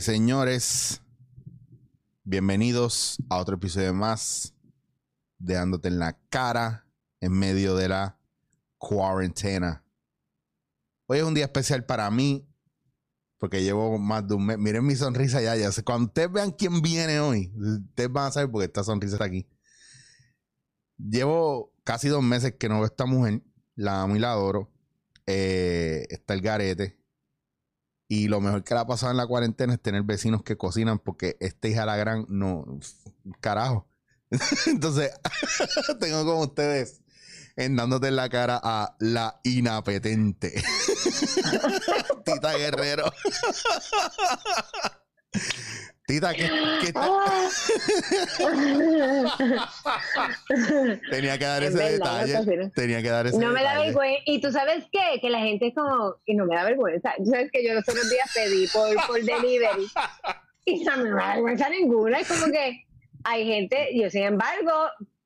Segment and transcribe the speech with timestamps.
[0.00, 1.02] señores,
[2.22, 4.54] bienvenidos a otro episodio más
[5.38, 6.86] de Dándote en la cara
[7.20, 8.18] en medio de la
[8.76, 9.84] cuarentena.
[11.06, 12.48] Hoy es un día especial para mí
[13.38, 14.58] porque llevo más de un mes.
[14.58, 15.70] Miren mi sonrisa ya, ya.
[15.82, 19.48] Cuando ustedes vean quién viene hoy, ustedes van a saber porque esta sonrisa está aquí.
[20.96, 23.42] Llevo casi dos meses que no veo a esta mujer.
[23.74, 24.70] La amo y la adoro.
[25.26, 26.97] Eh, está el garete.
[28.08, 30.98] Y lo mejor que le ha pasado en la cuarentena es tener vecinos que cocinan
[30.98, 32.64] porque esta hija la gran no.
[33.40, 33.86] Carajo.
[34.66, 35.12] Entonces,
[36.00, 37.02] tengo con ustedes
[37.56, 40.54] en dándote en la cara a la inapetente.
[42.24, 43.12] Tita Guerrero.
[46.08, 46.48] Tita, ¿qué,
[46.80, 46.92] qué.
[51.10, 52.70] Tenía que dar Es ese verdad, detalle.
[52.74, 54.22] Tenía que dar ese No me da vergüenza.
[54.24, 55.20] Y tú sabes qué?
[55.20, 57.12] Que la gente es como, y no me da vergüenza.
[57.18, 59.86] Tú sabes que yo los otros días pedí por, por delivery
[60.64, 62.20] y no me da vergüenza ninguna.
[62.20, 62.86] Es como que
[63.24, 64.72] hay gente, yo sin embargo,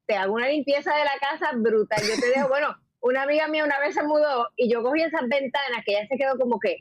[0.06, 2.00] te hago una limpieza de la casa brutal.
[2.02, 5.28] Yo te dejo, bueno, una amiga mía una vez se mudó y yo cogí esas
[5.28, 6.78] ventanas que ella se quedó como que,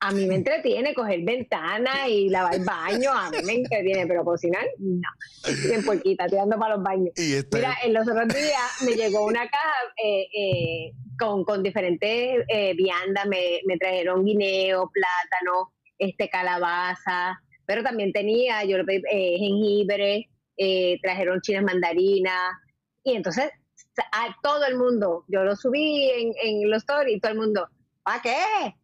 [0.00, 4.64] a mí me entretiene coger ventanas y lavar baño, a mí me entretiene, pero cocinar,
[4.78, 5.08] no.
[5.66, 7.12] Bien puerquita, tirando para los baños.
[7.52, 9.74] Mira, en los otros días me llegó una caja
[10.04, 17.82] eh, eh, con, con diferentes eh, viandas, me, me trajeron guineo, plátano, este calabaza, pero
[17.82, 22.52] también tenía, yo le pedí eh, jengibre, eh, trajeron chinas mandarinas,
[23.02, 23.50] y entonces
[24.12, 27.66] a todo el mundo, yo lo subí en, en los stories y todo el mundo,
[28.06, 28.36] ¿para qué?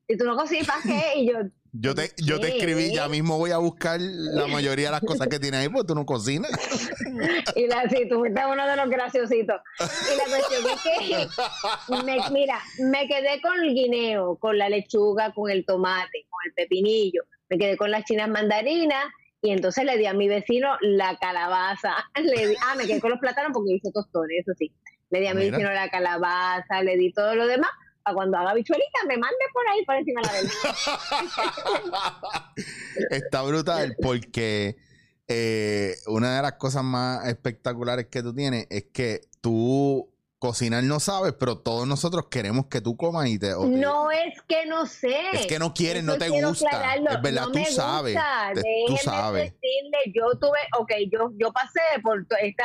[0.08, 1.20] Si tú no cocinas, ¿para qué?
[1.20, 1.38] Y yo,
[1.72, 5.28] yo te, yo te escribí, ya mismo voy a buscar la mayoría de las cosas
[5.28, 6.50] que tiene ahí, porque tú no cocinas.
[7.54, 9.60] y la, sí, tú fuiste uno de los graciositos.
[9.80, 11.28] Y la cuestión es que,
[12.04, 16.52] me- mira, me quedé con el guineo, con la lechuga, con el tomate, con el
[16.54, 19.04] pepinillo, me quedé con las chinas mandarinas
[19.40, 21.94] y entonces le di a mi vecino la calabaza.
[22.16, 24.72] Le di- ah, me quedé con los plátanos porque hice tostones, eso sí.
[25.10, 25.58] Le di a mi Mira.
[25.58, 27.70] vecino la calabaza, le di todo lo demás.
[28.04, 30.74] Para cuando haga bichuelita, me mande por ahí por encima de la ventana.
[33.10, 34.76] Está brutal porque
[35.28, 40.08] eh, una de las cosas más espectaculares que tú tienes es que tú
[40.38, 43.50] cocinar no sabes, pero todos nosotros queremos que tú comas y te...
[43.52, 45.14] No es que no sé.
[45.34, 46.66] Es que no quieres, no te gusta.
[46.66, 47.10] aclararlo.
[47.10, 48.14] Es verdad, No tú me sabes.
[48.14, 48.52] gusta.
[48.88, 49.52] Tú sabes.
[49.52, 52.64] decirle, yo tuve, ok, yo, yo pasé por esta,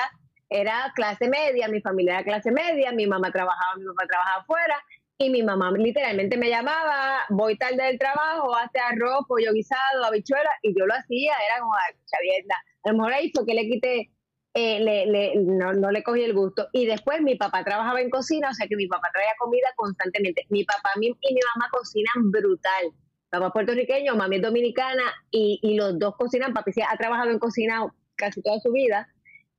[0.49, 4.75] era clase media, mi familia era clase media, mi mamá trabajaba, mi papá trabajaba afuera,
[5.17, 10.49] y mi mamá literalmente me llamaba, voy tarde del trabajo, hace arroz, pollo guisado, habichuela,
[10.61, 12.55] y yo lo hacía, era como, ay, chavienda.
[12.83, 14.11] A lo mejor ahí fue que le quité,
[14.53, 16.67] eh, le, le- no, no le cogí el gusto.
[16.71, 20.45] Y después mi papá trabajaba en cocina, o sea que mi papá traía comida constantemente.
[20.49, 22.91] Mi papá mi- y mi mamá cocinan brutal.
[23.29, 26.53] Papá es puertorriqueño, mami es dominicana, y, y los dos cocinan.
[26.53, 27.85] Papi ha trabajado en cocina
[28.15, 29.07] casi toda su vida.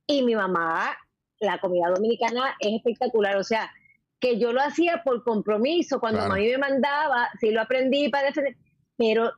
[0.07, 0.97] Y mi mamá,
[1.39, 3.37] la comida dominicana es espectacular.
[3.37, 3.71] O sea,
[4.19, 5.99] que yo lo hacía por compromiso.
[5.99, 6.33] Cuando Claro.
[6.33, 8.55] mami me mandaba, sí lo aprendí para defender.
[8.97, 9.31] Pero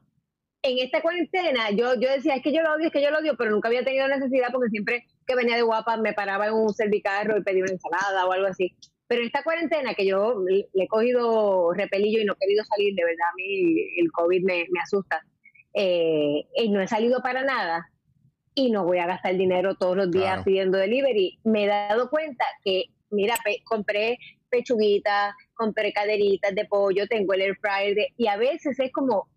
[0.64, 3.20] en esta cuarentena, yo, yo decía, es que yo lo odio, es que yo lo
[3.20, 6.54] odio, pero nunca había tenido necesidad porque siempre que venía de guapa me paraba en
[6.54, 8.76] un servicarro y pedía una ensalada o algo así.
[9.08, 12.96] Pero en esta cuarentena que yo le he cogido repelillo y no he querido salir,
[12.96, 15.22] de verdad a mí el COVID me, me asusta,
[15.74, 17.88] eh, y no he salido para nada
[18.56, 20.44] y no voy a gastar dinero todos los días Claro.
[20.44, 21.40] pidiendo delivery.
[21.44, 24.18] Me he dado cuenta que, mira, compré
[24.52, 29.28] pechuguitas, compré caderitas de pollo, tengo el air fryer de- y a veces es como,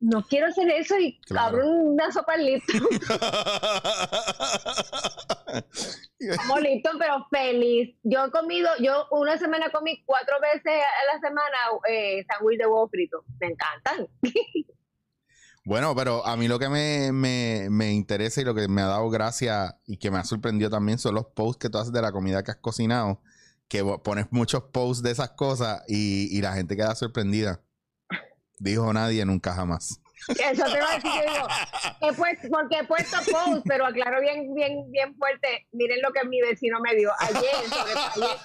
[0.00, 1.48] no quiero hacer eso y Claro.
[1.58, 2.80] abro una sopa Lipton,
[6.36, 7.96] como Lipton, pero feliz.
[8.02, 11.56] Yo he comido, yo una semana comí cuatro veces a la semana
[11.88, 13.24] eh, sándwich de huevo frito.
[13.40, 14.08] Me encantan.
[15.64, 18.86] Bueno, pero a mí lo que me, me- me interesa y lo que me ha
[18.86, 22.02] dado gracia y que me ha sorprendido también son los posts que tú haces de
[22.02, 23.20] la comida que has cocinado,
[23.72, 27.62] que pones muchos posts de esas cosas y, y la gente queda sorprendida.
[28.58, 29.98] Dijo nadie nunca jamás.
[30.28, 31.46] Eso te va a decir, yo digo,
[32.02, 35.66] he puesto, porque he puesto post, pero aclaro bien, bien, bien fuerte.
[35.72, 37.42] Miren lo que mi vecino me dio ayer.
[37.68, 38.36] sobre- ayer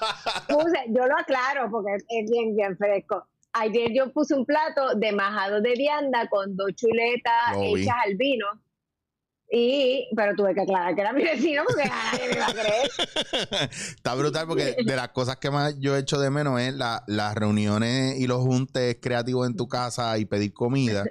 [0.47, 3.27] puse, yo lo aclaro porque es bien, bien fresco.
[3.51, 7.83] Ayer yo puse un plato de majado de vianda con dos chuletas Lo vi.
[7.83, 8.45] hechas al vino.
[9.49, 13.69] Y, pero tuve que aclarar que era mi vecino porque nadie me iba a creer.
[13.95, 17.33] Está brutal porque de las cosas que más yo echo de menos es la- las
[17.35, 21.05] reuniones y los juntes creativos en tu casa y pedir comida.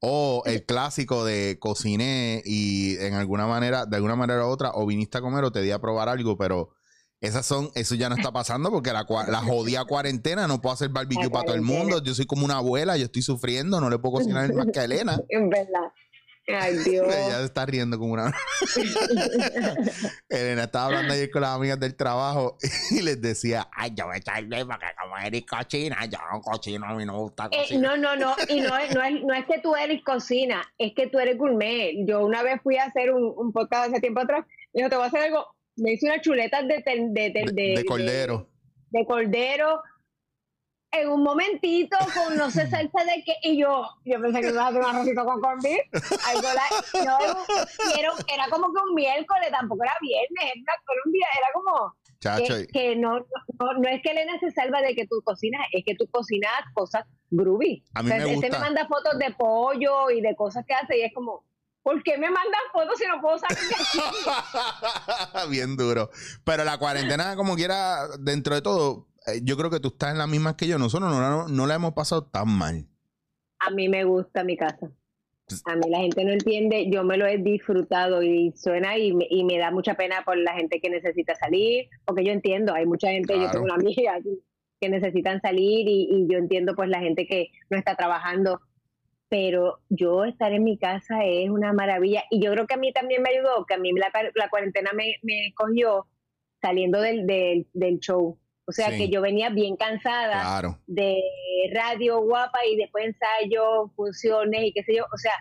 [0.00, 4.84] O el clásico de cociné y en alguna manera, de alguna manera u otra, o
[4.86, 6.70] viniste a comer o te di a probar algo, pero
[7.18, 10.90] Esas son, eso ya no está pasando porque la, la jodida cuarentena, no puedo hacer
[10.90, 12.02] barbecue para todo el mundo.
[12.04, 14.84] Yo soy como una abuela, yo estoy sufriendo, no le puedo cocinar más que a
[14.84, 15.18] Elena.
[15.30, 15.90] En verdad.
[16.48, 17.06] Ay, Dios.
[17.12, 18.32] Ella se está riendo como una.
[20.28, 22.56] Elena estaba hablando ayer con las amigas del trabajo
[22.90, 26.86] y les decía, ay, yo voy a echarle porque como eres cochina, yo no cocino,
[26.86, 27.98] a mí no me gusta Eh, cocinar.
[27.98, 30.92] no, no, no, y no es, no, es, no es que tú eres cocina, es
[30.94, 31.94] que tú eres gourmet.
[32.06, 34.96] Yo una vez fui a hacer un, un podcast hace tiempo atrás, y dijo, te
[34.96, 35.46] voy a hacer algo,
[35.76, 38.48] me hice unas chuletas de, de, de, de cordero.
[38.90, 39.82] de cordero
[41.02, 44.64] en un momentito con no sé salsa de qué y yo yo pensé que iba
[44.64, 45.80] a hacer un arrocito con beef
[46.26, 47.18] algo la- no,
[47.98, 52.54] era, era como que un miércoles tampoco era viernes era, un día era como Chacho,
[52.56, 55.84] que, que no, no, no es que Elena se salva de que tú cocinas, es
[55.84, 57.84] que tú cocinas cosas groovy.
[57.94, 58.58] A mí O sea, me Este gusta.
[58.58, 61.44] me manda fotos de pollo y de cosas que hace y es como,
[61.82, 65.50] ¿por qué me mandas fotos si no puedo salir de aquí?
[65.50, 66.10] Bien duro.
[66.44, 69.06] Pero la cuarentena, como quiera, dentro de todo,
[69.42, 70.78] yo creo que tú estás en la misma que yo.
[70.78, 72.86] Nosotros no, la- no la hemos pasado tan mal.
[73.58, 74.90] A mí me gusta mi casa.
[75.64, 79.26] A mí la gente no entiende, yo me lo he disfrutado y suena y me,
[79.30, 82.84] y me da mucha pena por la gente que necesita salir, porque yo entiendo, hay
[82.84, 84.18] mucha gente, yo tengo una amiga
[84.80, 88.60] que necesitan salir y, y yo entiendo pues la gente que no está trabajando,
[89.28, 92.92] pero yo estar en mi casa es una maravilla y yo creo que a mí
[92.92, 96.06] también me ayudó, que a mí la, la cuarentena me, me cogió
[96.60, 98.36] saliendo del, del, del show,
[98.66, 98.98] o sea Sí.
[98.98, 100.78] que yo venía bien cansada Claro.
[100.86, 101.20] de
[101.74, 105.04] radio guapa y después ensayo, funciones y qué sé yo.
[105.04, 105.32] O sea,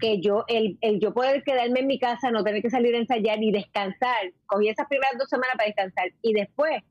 [0.00, 2.98] que yo, el, el yo poder quedarme en mi casa, no tener que salir a
[2.98, 4.32] ensayar y descansar.
[4.46, 6.82] Cogí esas primeras dos semanas para descansar y después,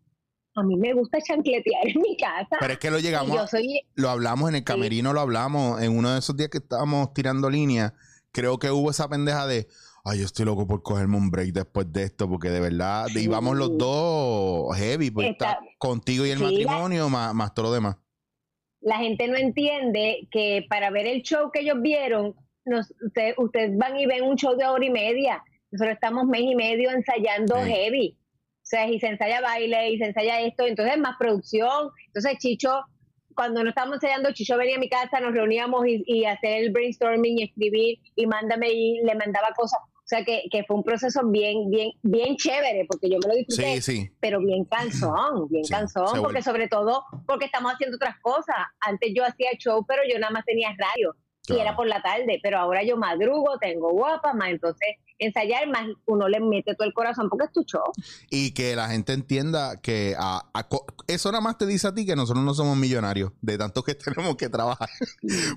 [0.55, 2.55] a mí me gusta chancletear en mi casa.
[2.59, 5.95] Pero es que lo llegamos, yo soy, lo hablamos en el camerino, lo hablamos en
[5.97, 7.93] uno de esos días que estábamos tirando línea.
[8.31, 9.67] Creo que hubo esa pendeja de,
[10.05, 13.23] ay, yo estoy loco por cogerme un break después de esto, porque de verdad, Sí.
[13.23, 17.65] íbamos los dos heavy, pues está contigo y el Sí, la- matrimonio, más, más todo
[17.67, 17.97] lo demás.
[18.81, 22.35] la gente no entiende que para ver el show que ellos vieron,
[22.65, 22.93] nos,
[23.37, 25.43] ustedes van y ven un show de hora y media.
[25.71, 27.71] Nosotros estamos mes y medio ensayando Sí.
[27.71, 28.17] heavy.
[28.19, 31.89] O sea, y se ensaya baile, y se ensaya esto, entonces más producción.
[32.07, 32.81] Entonces Chicho,
[33.35, 36.71] cuando no estábamos ensayando, Chicho venía a mi casa, nos reuníamos y, y hacer el
[36.71, 39.79] brainstorming y escribir, y mándame, y le mandaba cosas.
[40.05, 43.35] O sea, que, que fue un proceso bien, bien, bien chévere, porque yo me lo
[43.35, 44.11] disfruté Sí, sí.
[44.19, 48.55] pero bien cansón, bien Sí, cansón, porque sobre todo porque estamos haciendo otras cosas.
[48.81, 51.15] Antes yo hacía show, pero yo nada más tenía radio
[51.47, 54.87] y era por la tarde, pero ahora yo madrugo, tengo guapa, más entonces
[55.17, 57.83] ensayar, más uno le mete todo el corazón porque es tu show.
[58.29, 60.67] Y que la gente entienda que a- a
[61.07, 63.95] eso nada más te dice a ti que nosotros no somos millonarios, de tanto que
[64.29, 64.89] tenemos que trabajar.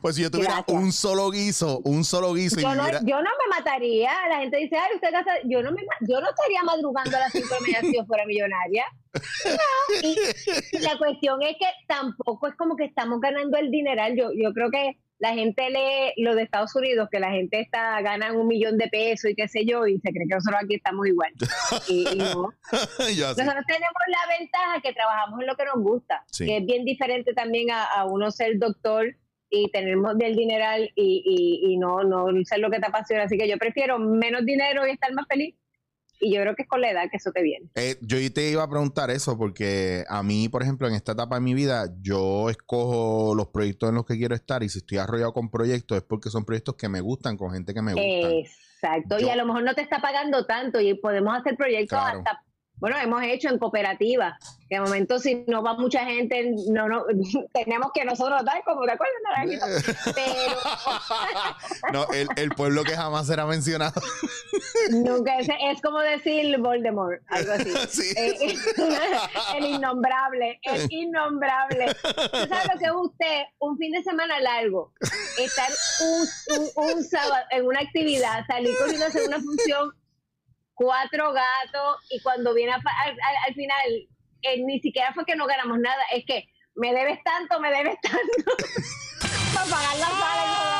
[0.00, 0.76] Pues si yo tuviera Gracias.
[0.80, 4.38] un solo guiso, un solo guiso y Yo no, viviera- yo no me mataría, la
[4.40, 7.46] gente dice, ay, usted gasta, yo no me yo no estaría madrugando a las 5
[7.48, 8.84] de la mañana si yo fuera millonaria.
[9.44, 10.16] No, y,
[10.72, 14.14] y la cuestión es que tampoco es como que estamos ganando el dineral.
[14.16, 18.00] Yo, yo creo que la gente lee lo de Estados Unidos, que la gente está
[18.02, 20.76] ganan un millón de pesos y qué sé yo, y se cree que nosotros aquí
[20.76, 21.32] estamos igual.
[21.88, 22.52] Y, y no.
[22.72, 23.36] Nosotros
[23.66, 26.46] tenemos la ventaja que trabajamos en lo que nos gusta, Sí.
[26.46, 29.16] que es bien diferente también a, a uno ser doctor
[29.50, 33.24] y tenemos del dineral y, y, y no, no ser lo que te apasiona.
[33.24, 35.54] Así que yo prefiero menos dinero y estar más feliz.
[36.20, 37.68] Y yo creo que es con la edad que eso te viene.
[37.74, 41.36] Eh, yo te iba a preguntar eso porque a mí, por ejemplo, en esta etapa
[41.36, 44.98] de mi vida, yo escojo los proyectos en los que quiero estar y si estoy
[44.98, 48.30] arrollado con proyectos es porque son proyectos que me gustan, con gente que me gusta.
[48.30, 49.18] Exacto.
[49.18, 52.18] Yo- y a lo mejor no te está pagando tanto y podemos hacer proyectos Claro.
[52.18, 52.42] hasta,
[52.80, 57.04] bueno, hemos hecho en cooperativa, que de momento si no va mucha gente, no, no,
[57.54, 59.16] tenemos que nosotros dar como, ¿te acuerdas?
[59.24, 59.66] Naranjito?
[60.14, 64.00] Pero no, el, el pueblo que jamás será mencionado.
[64.90, 67.72] nunca es, es como decir Voldemort, algo así.
[67.88, 68.12] Sí.
[68.16, 68.54] Eh,
[69.56, 71.86] el innombrable, el innombrable.
[72.02, 73.42] ¿Tú sabes lo que es usted?
[73.58, 74.92] Un fin de semana largo,
[75.38, 75.68] estar
[76.02, 79.90] un, un- un sábado en una actividad, salir corriendo a hacer una función,
[80.78, 83.90] cuatro gatos, y cuando viene a al, al- al final,
[84.42, 86.44] eh, ni siquiera fue que no ganamos nada, es que
[86.76, 88.56] me debes tanto, me debes tanto,
[89.54, 90.78] para pagar la sala y todo.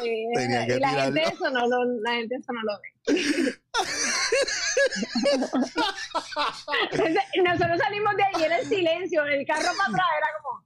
[0.00, 2.88] Ay, Tenía que y la gente eso no lo, la gente eso no lo ve.
[6.92, 10.63] Entonces, Nosotros salimos de ahí era el silencio, el carro para atrás era como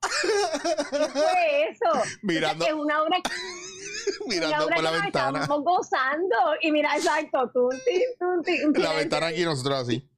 [0.62, 2.02] ¿qué fue eso?
[2.22, 3.18] Mirando- es una obra,
[4.26, 5.40] Mirando obra por la ventana.
[5.42, 10.08] estamos gozando y mira exacto, tú, ti, tú, ti, un La ventana aquí nosotros así.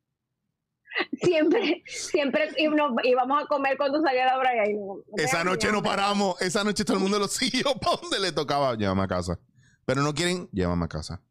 [1.22, 5.70] siempre, siempre nos íbamos a comer cuando salía la hora y ahí no- Esa noche
[5.72, 6.40] no paramos.
[6.42, 8.74] Esa noche todo el mundo lo siguió para donde le tocaba.
[8.76, 9.38] Llévame a casa.
[9.86, 11.22] Pero no quieren, llévame a casa.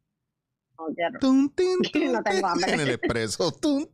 [0.78, 1.18] No, ya no.
[1.18, 2.72] Tun, tin, tun, No tengo hambre.
[2.72, 3.52] En el expreso.
[3.52, 3.88] tun,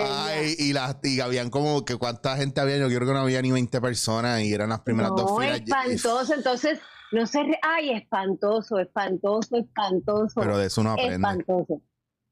[0.00, 2.78] Ay, y, las, y habían como que cuánta gente había.
[2.78, 5.60] Yo creo que no había ni 20 personas y eran las primeras dos no, filas.
[5.60, 6.34] espantoso.
[6.34, 6.80] Entonces,
[7.12, 10.40] no sé, ay, espantoso, espantoso, espantoso.
[10.40, 11.14] Pero de eso no aprende.
[11.14, 11.82] espantoso.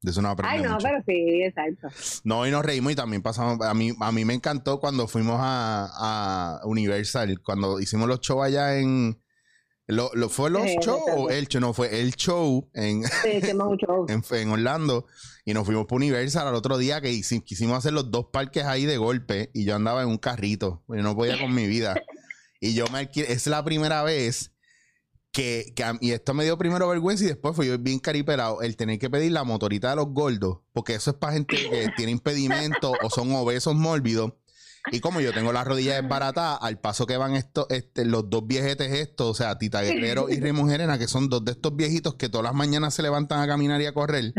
[0.01, 0.57] De eso no aprende.
[0.57, 0.83] Ay, no, mucho.
[0.83, 1.87] pero sí, exacto.
[2.25, 3.65] No, y nos reímos y también pasamos.
[3.65, 8.45] A mí, a mí me encantó cuando fuimos a, a Universal, cuando hicimos los shows
[8.45, 9.22] allá en.
[9.87, 11.59] Lo, lo- ¿Fue los Sí, shows o el show?
[11.61, 13.41] No, fue el show en, Sí,
[13.85, 14.05] show.
[14.09, 15.05] en, en Orlando
[15.45, 17.09] y nos fuimos por Universal al otro día que
[17.43, 20.95] quisimos hacer los dos parques ahí de golpe y yo andaba en un carrito, yo
[21.03, 21.95] no podía con mi vida.
[22.61, 24.51] Y yo me alquilé, es la primera vez
[25.33, 28.61] que, que a- y esto me dio primero vergüenza y después fue yo bien caripelado
[28.61, 31.89] el tener que pedir la motorita de los gordos, porque eso es para gente que
[31.97, 34.31] tiene impedimento o son obesos mórbidos.
[34.91, 38.45] Y como yo tengo las rodillas desbaratadas, al paso que van estos, este, los dos
[38.45, 42.15] viejetes estos, o sea, Tita Guerrero y Remo Gerena, que son dos de estos viejitos
[42.15, 44.33] que todas las mañanas se levantan a caminar y a correr,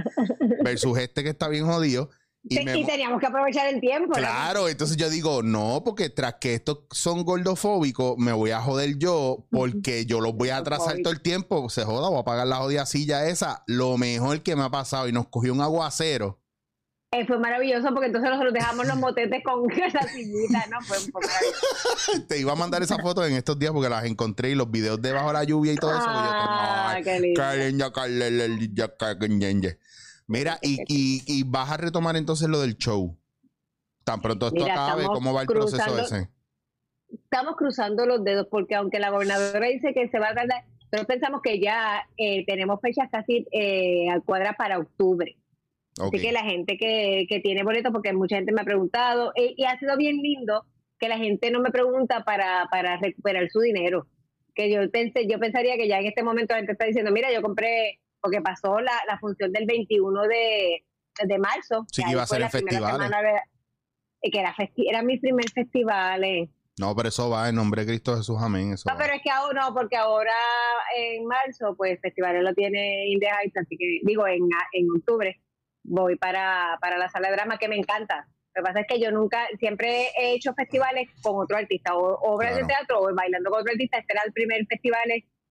[0.63, 2.11] versus este que está bien jodido.
[2.47, 4.09] Y Sí, me- y teníamos que aprovechar el tiempo.
[4.09, 4.13] ¿no?
[4.19, 8.99] Claro, entonces yo digo, no, porque tras que estos son gordofóbicos, me voy a joder
[8.99, 11.71] yo, porque yo los voy a atrasar todo el tiempo.
[11.71, 13.65] Se joda, voy a pagar la jodida silla esa.
[13.67, 16.39] Lo mejor que me ha pasado, y nos cogió un aguacero.
[17.17, 20.81] Eh, fue maravilloso porque entonces nosotros dejamos los motetes con la sillita, ¿no?
[20.81, 22.27] Fue, fue maravilloso.
[22.29, 25.01] Te iba a mandar esa foto en estos días porque las encontré y los videos
[25.01, 26.01] debajo de la lluvia y todo eso.
[26.01, 27.41] y yo Ah, qué lindo.
[30.27, 33.17] Mira, y, y, y vas a retomar entonces lo del show.
[34.05, 36.29] Tan pronto esto Mira, acabe, ¿cómo va el proceso cruzando- ese?
[37.13, 41.07] Estamos cruzando los dedos porque aunque la gobernadora dice que se va a tardar, nosotros
[41.07, 45.37] pensamos que ya eh, tenemos fechas casi eh, al cuadra para octubre.
[46.01, 46.15] Ok.
[46.15, 49.55] Así que la gente que, que tiene boletos, porque mucha gente me ha preguntado, eh,
[49.57, 50.65] y ha sido bien lindo
[50.99, 54.07] que la gente no me pregunta para, para recuperar su dinero.
[54.55, 57.33] Que yo pensé, yo pensaría que ya en este momento la gente está diciendo, mira,
[57.33, 60.85] yo compré, porque pasó la, la función del 21 de,
[61.25, 61.85] de marzo.
[61.93, 62.93] Sí, que iba a ser festivales.
[62.93, 63.41] semana de-
[64.23, 66.25] y que era, festi- era mi primer festival.
[66.25, 66.49] eh.
[66.79, 68.73] No, pero eso va en nombre de Cristo Jesús, amén.
[68.73, 69.01] Eso No, va.
[69.03, 70.33] pero es que ahora no, porque ahora
[70.97, 75.41] en marzo, pues festivales lo tiene Indie Heights, así que digo, en, en octubre
[75.85, 78.27] voy para, para la sala de drama, que me encanta.
[78.55, 82.19] Lo que pasa es que yo nunca, siempre he hecho festivales con otro artista, o
[82.23, 82.67] obras Claro.
[82.67, 83.99] de teatro, o bailando con otro artista.
[83.99, 85.03] Este era el primer festival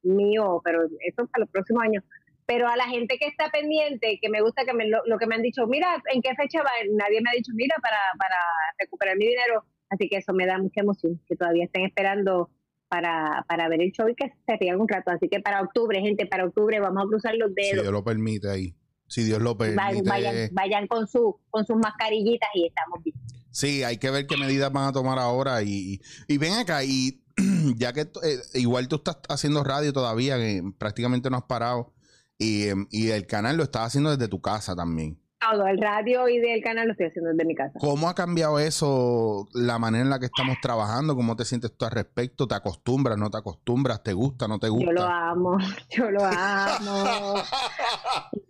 [0.03, 2.03] mío, pero eso para los próximos años.
[2.45, 5.27] Pero a la gente que está pendiente, que me gusta que me, lo, lo que
[5.27, 6.71] me han dicho, mira, ¿en qué fecha va?
[6.91, 8.35] Nadie me ha dicho, mira, para, para
[8.79, 9.63] recuperar mi dinero.
[9.89, 12.49] Así que eso me da mucha emoción, que todavía estén esperando
[12.89, 15.11] para, para ver el show y que se rían un rato.
[15.11, 17.83] Así que para octubre, gente, para octubre vamos a cruzar los Si dedos.
[17.83, 18.73] Dios lo permite ahí.
[19.13, 20.49] Si Dios lo permite.
[20.53, 23.15] Vayan, con, su, con sus mascarillitas y estamos bien.
[23.51, 25.61] Sí, hay que ver qué medidas van a tomar ahora.
[25.61, 27.23] Y, y, ven acá, y
[27.75, 31.93] ya que eh, igual tú estás haciendo radio todavía, que prácticamente no has parado,
[32.39, 35.21] y, em, y el canal lo estás haciendo desde tu casa también.
[35.51, 37.77] Todo el radio y del canal lo estoy haciendo desde mi casa.
[37.79, 41.15] ¿Cómo ha cambiado eso, la manera en la que estamos trabajando?
[41.15, 42.47] ¿Cómo te sientes tú al respecto?
[42.47, 44.03] ¿Te acostumbras, no te acostumbras?
[44.03, 44.85] ¿Te gusta, no te gusta?
[44.85, 45.57] Yo lo amo,
[45.89, 47.35] yo lo amo,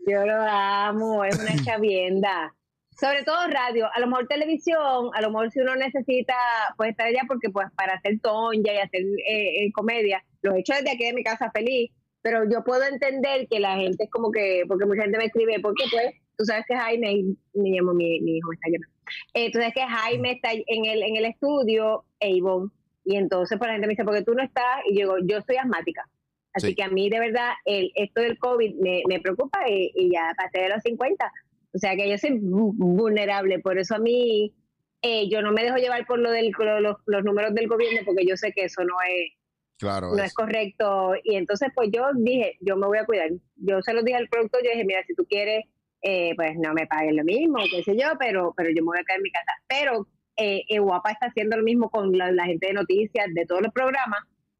[0.08, 2.54] yo lo amo, es una chavienda.
[3.00, 6.36] Sobre todo radio, a lo mejor televisión, a lo mejor si uno necesita
[6.78, 10.60] pues estar allá porque pues para hacer tonja y hacer eh, eh, comedia, lo he
[10.60, 14.12] hecho desde aquí de mi casa feliz, pero yo puedo entender que la gente es
[14.12, 17.94] como que, porque mucha gente me escribe, porque pues tú sabes que Jaime, me llamo
[17.94, 18.94] mi, mi hijo, me está llamando,
[19.34, 22.70] eh, tú sabes que Jaime está en el, en el estudio, e Ivonne,
[23.06, 25.42] y entonces pues la gente me dice, porque tú no estás, y yo digo, yo
[25.42, 26.08] soy asmática.
[26.56, 26.76] Así Sí.
[26.76, 30.34] que a mí de verdad el, esto del COVID me, me preocupa y, y ya
[30.38, 31.32] pasé de los 50.
[31.74, 34.54] O sea que yo soy vu- vulnerable, por eso a mí
[35.02, 38.02] eh, yo no me dejo llevar por lo del, lo- los, los números del gobierno
[38.06, 39.32] porque yo sé que eso no es,
[39.80, 40.10] Claro.
[40.12, 41.14] no es- es correcto.
[41.24, 43.32] Y entonces pues yo dije, yo me voy a cuidar.
[43.56, 45.66] Yo se lo dije al productor, yo dije, mira, si tú quieres,
[46.04, 49.00] eh, pues no me paguen lo mismo, qué sé yo, pero, pero yo me voy
[49.00, 49.52] a quedar en mi casa.
[49.68, 50.08] Pero
[50.38, 53.62] eh, eh, Guapa está haciendo lo mismo con la, la gente de noticias, de todos
[53.62, 54.20] los programas.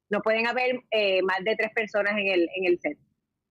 [0.10, 2.98] No pueden haber eh, más de tres personas en el, en el set.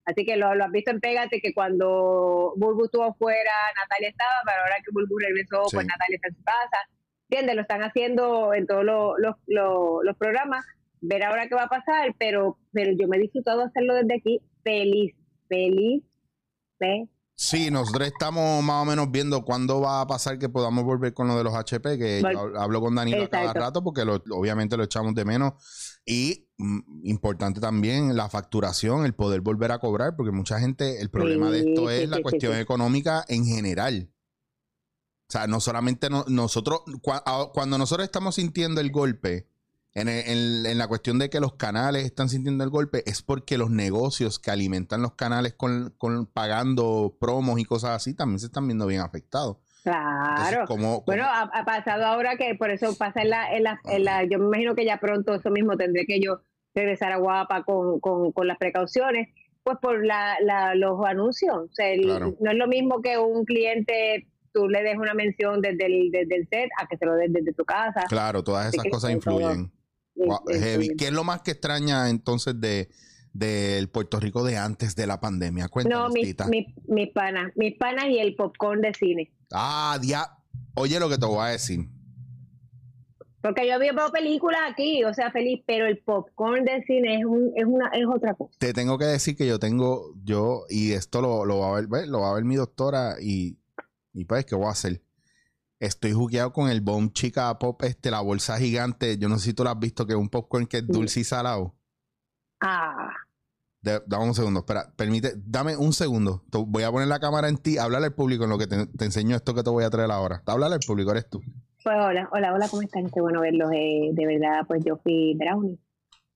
[0.04, 4.34] Así que lo, lo has visto en Pégate, que cuando Bulbu estuvo fuera, Natalia estaba,
[4.44, 5.76] pero ahora que Bulbu regresó, Sí.
[5.76, 6.78] pues Natalia está en su casa.
[7.30, 7.54] ¿Entiendes?
[7.56, 10.64] Lo están haciendo en todos los, los, los, los programas.
[11.00, 14.40] Ver ahora qué va a pasar, pero, pero yo me he disfrutado hacerlo desde aquí.
[14.64, 15.14] Feliz,
[15.48, 16.02] feliz,
[16.78, 17.08] feliz.
[17.34, 21.26] Sí, nosotros estamos más o menos viendo cuándo va a pasar que podamos volver con
[21.28, 24.76] lo de los HP, que Vol- hablo con Danilo a cada rato porque lo- obviamente
[24.76, 25.54] lo echamos de menos.
[26.04, 31.10] Y mm, importante también la facturación, el poder volver a cobrar, porque mucha gente, el
[31.10, 34.12] problema de esto es sí, la sí, cuestión económica en general.
[35.28, 39.48] O sea, no solamente no- nosotros, cua- a- cuando nosotros estamos sintiendo el golpe,
[39.94, 43.58] en, en- en la cuestión de que los canales están sintiendo el golpe, es porque
[43.58, 48.46] los negocios que alimentan los canales con, con pagando promos y cosas así también se
[48.46, 49.58] están viendo bien afectados.
[49.84, 50.64] Entonces, Claro.
[50.68, 54.04] ¿cómo- Bueno, ha, ha pasado ahora que por eso pasa en la, en la, en
[54.04, 56.40] la- yo me imagino que ya pronto eso mismo tendré que yo
[56.74, 59.28] regresar a Guapa con, con, con las precauciones,
[59.64, 61.54] pues por la, la, los anuncios.
[61.54, 62.34] O sea, el- Claro.
[62.40, 66.36] no es lo mismo que un cliente, tú le des una mención desde el, desde
[66.36, 68.04] el set a que se lo des desde tu casa.
[68.08, 69.70] Claro, todas esas cosas todo- influyen.
[70.14, 70.88] Wow, Es- es- heavy.
[70.96, 72.88] ¿Qué es lo más que extraña entonces de
[73.34, 75.64] del Puerto Rico de antes de la pandemia?
[75.64, 76.46] No, Cuéntanos, mis Tita.
[76.48, 79.32] mi, mis panas, mis panas y el popcorn de cine.
[79.50, 80.26] Ah, dia.
[80.74, 81.80] Oye, lo que te voy a decir.
[83.40, 87.50] Porque yo veo películas aquí, o sea, feliz, pero el popcorn de cine es, un,
[87.56, 88.54] es, una, es otra cosa.
[88.58, 92.06] Te tengo que decir que yo tengo, yo, y esto lo, lo va a ver,
[92.08, 93.58] lo va a ver mi doctora y,
[94.12, 95.02] y pues, ¿qué voy a hacer?
[95.82, 99.18] Estoy jugueado con el Bomb Chica Pop, este, la bolsa gigante.
[99.18, 101.18] Yo no sé si tú lo has visto, que es un popcorn que es dulce
[101.20, 101.74] y salado.
[102.60, 103.08] Ah,
[103.80, 106.44] De- dame un segundo, espera, permite, dame un segundo.
[106.50, 108.86] Te- voy a poner la cámara en ti, hablarle al público en lo que te,
[108.86, 110.40] te enseño esto que te voy a traer ahora.
[110.46, 111.40] Háblale al público, eres tú.
[111.82, 113.10] Pues hola, hola, hola, ¿cómo están?
[113.10, 113.72] Qué bueno verlos.
[113.74, 115.80] eh, de verdad, pues yo fui brownie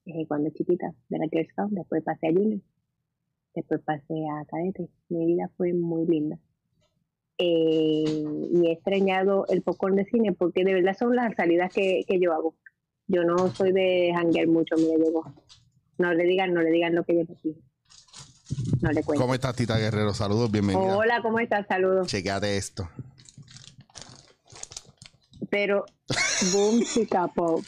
[0.07, 2.61] eh, cuando chiquita, de la Girl Scout, después pasé a Junior,
[3.55, 4.91] después pasé a Cadete.
[5.09, 6.37] Mi vida fue muy linda.
[7.39, 8.05] Eh,
[8.53, 12.19] y he extrañado el popcorn de cine porque de verdad son las salidas que, que
[12.21, 12.55] yo hago.
[13.09, 15.25] Yo no soy de janguear mucho, mira, llego.
[15.99, 17.59] No le digan, no le digan lo que yo dije.
[18.81, 19.23] No le cuento.
[19.23, 20.15] ¿Cómo estás, Tita Guerrero?
[20.15, 20.97] Saludos, bienvenida.
[20.97, 21.67] Hola, ¿cómo estás?
[21.67, 22.07] Saludos.
[22.09, 22.89] Chequeate esto.
[25.51, 25.85] Pero,
[26.53, 27.63] boom, chica pop.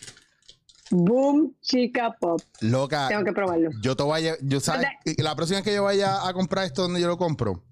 [0.91, 2.41] Boom, chica pop.
[2.61, 3.71] Loca, Tengo que probarlo.
[3.83, 6.83] yo te voy a yo sabes, la próxima vez que yo vaya a comprar esto
[6.83, 7.63] donde yo lo compro,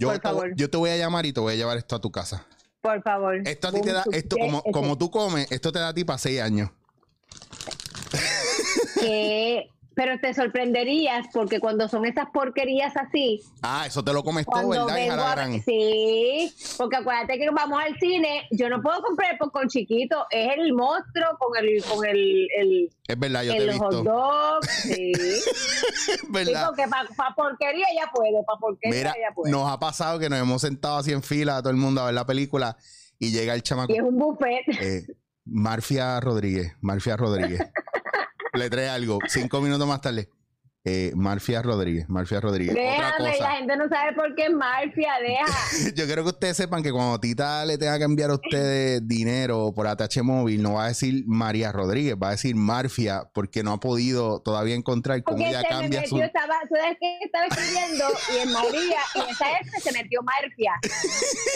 [0.00, 0.52] yo, Por te, voy- favor.
[0.56, 2.46] yo te voy a llamar y te voy a llevar esto a tu casa.
[2.80, 3.36] Por favor.
[3.46, 4.42] Esto a ti te da, esto ¿qué?
[4.46, 6.70] como, como tú comes, esto te da a ti para seis años.
[8.98, 14.46] que- pero te sorprenderías porque cuando son esas porquerías así, Ah, eso te lo comes
[14.46, 19.32] todo, ¿verdad, vengo a, sí, porque acuérdate que vamos al cine, yo no puedo comprar
[19.32, 23.58] el popcorn chiquito, es el monstruo con el con el, el, Es verdad, yo te
[23.58, 24.04] he el hot visto.
[24.04, 25.44] dog, sí, Es
[26.20, 26.66] Sí, verdad.
[26.68, 26.84] porque
[27.16, 29.50] para porquería ya puedo, para porquería Mira, ya puedo.
[29.50, 32.14] nos ha pasado que nos hemos sentado así en fila todo el mundo a ver
[32.14, 32.76] la película
[33.18, 34.64] y llega el chamaco Y es un buffet.
[34.80, 35.06] eh,
[35.44, 37.60] Marfia Rodríguez, Marfia Rodríguez.
[38.52, 39.18] Le trae algo.
[39.28, 40.28] Cinco minutos más tarde.
[40.82, 42.72] Eh, Marfia Rodríguez, Marfia Rodríguez.
[42.72, 43.50] Otra Déjame, la cosa.
[43.50, 45.92] gente no sabe por qué es Marfia, deja.
[45.94, 49.74] Yo quiero que ustedes sepan que cuando Tita le tenga que enviar a ustedes dinero
[49.76, 53.74] por ATH móvil, no va a decir María Rodríguez, va a decir Marfia, porque no
[53.74, 56.22] ha podido todavía encontrar cómo Porque ella se me cambia metió, su.
[56.22, 60.72] estaba, sabes que estaba escribiendo y en María, y esa F se metió Marfia.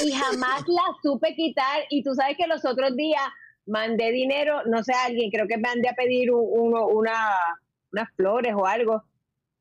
[0.04, 1.80] Y jamás la supe quitar.
[1.88, 3.22] Y tú sabes que los otros días
[3.66, 7.31] mandé dinero, no sé, a alguien, creo que mandé a pedir un- uno, una,
[7.92, 9.03] unas flores o algo.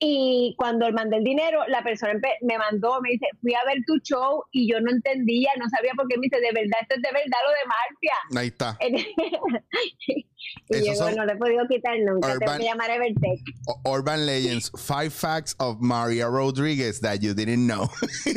[0.06, 3.96] Y cuando mandé el dinero, la persona me mandó, me dice, fui a ver tu
[4.00, 6.18] show y yo no entendía, no sabía por qué.
[6.18, 8.42] Me dice, de verdad, esto es de verdad lo de Marfia.
[8.42, 8.78] Ahí está.
[10.70, 12.34] y yo son no le he podido quitar nunca.
[12.34, 13.40] Urban- que llamar a Evertech.
[13.68, 17.88] O- Urban Legends, five facts of Maria Rodríguez that you didn't know.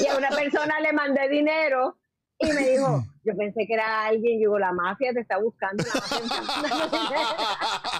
[0.00, 1.98] Y a una persona le mandé dinero
[2.42, 5.84] y me dijo, yo pensé que era alguien, yo digo, la mafia te está buscando.
[5.84, 7.14] la mafia te está buscando".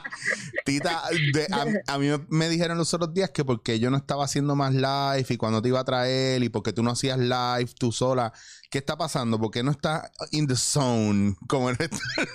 [0.64, 1.02] Tita,
[1.32, 1.46] de-
[1.88, 4.72] a, a mí me- dijeron los otros días que porque yo no estaba haciendo más
[4.74, 8.32] live y cuando te iba a traer y porque tú no hacías live tú sola.
[8.70, 9.38] ¿Qué está pasando?
[9.38, 12.26] ¿Por qué no estás in the zone como el resto del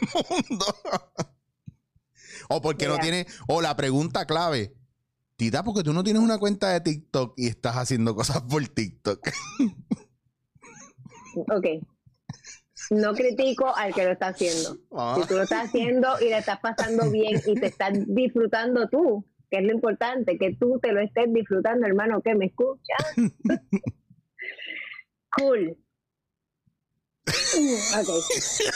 [0.49, 0.65] mundo?
[2.49, 3.03] o porque no Mira.
[3.03, 4.73] tienes, o la pregunta clave.
[5.35, 9.19] Tita, porque tú no tienes una cuenta de TikTok y estás haciendo cosas por TikTok.
[11.35, 11.65] ok.
[12.91, 14.77] No critico al que lo está haciendo.
[14.91, 15.17] Ah.
[15.19, 19.25] Si tú lo estás haciendo y le estás pasando bien y te estás disfrutando tú,
[19.49, 23.13] que es lo importante, que tú te lo estés disfrutando, hermano, que me escuchas.
[25.37, 25.77] cool.
[27.27, 28.09] Ok.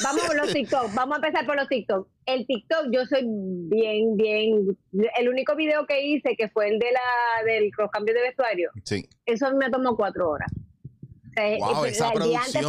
[0.03, 0.93] Vamos por los TikTok.
[0.93, 2.07] Vamos a empezar por los TikTok.
[2.25, 4.77] El TikTok, yo soy bien, bien.
[5.17, 8.71] El único video que hice, que fue el de la del los cambios de vestuario,
[8.83, 9.07] Sí.
[9.25, 10.51] eso me tomó cuatro horas.
[10.53, 12.65] O sea, Wow, esa producción.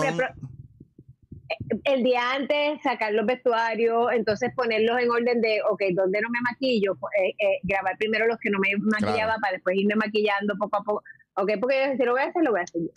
[1.84, 6.40] El día antes sacar los vestuarios, entonces ponerlos en orden de, ok, ¿dónde no me
[6.42, 6.94] maquillo?
[6.96, 9.40] Pues, eh, eh, grabar primero los que no me maquillaba Claro.
[9.40, 11.02] para después irme maquillando poco a poco.
[11.36, 12.88] Ok, porque yo, si lo voy a hacer, lo voy a hacer yo.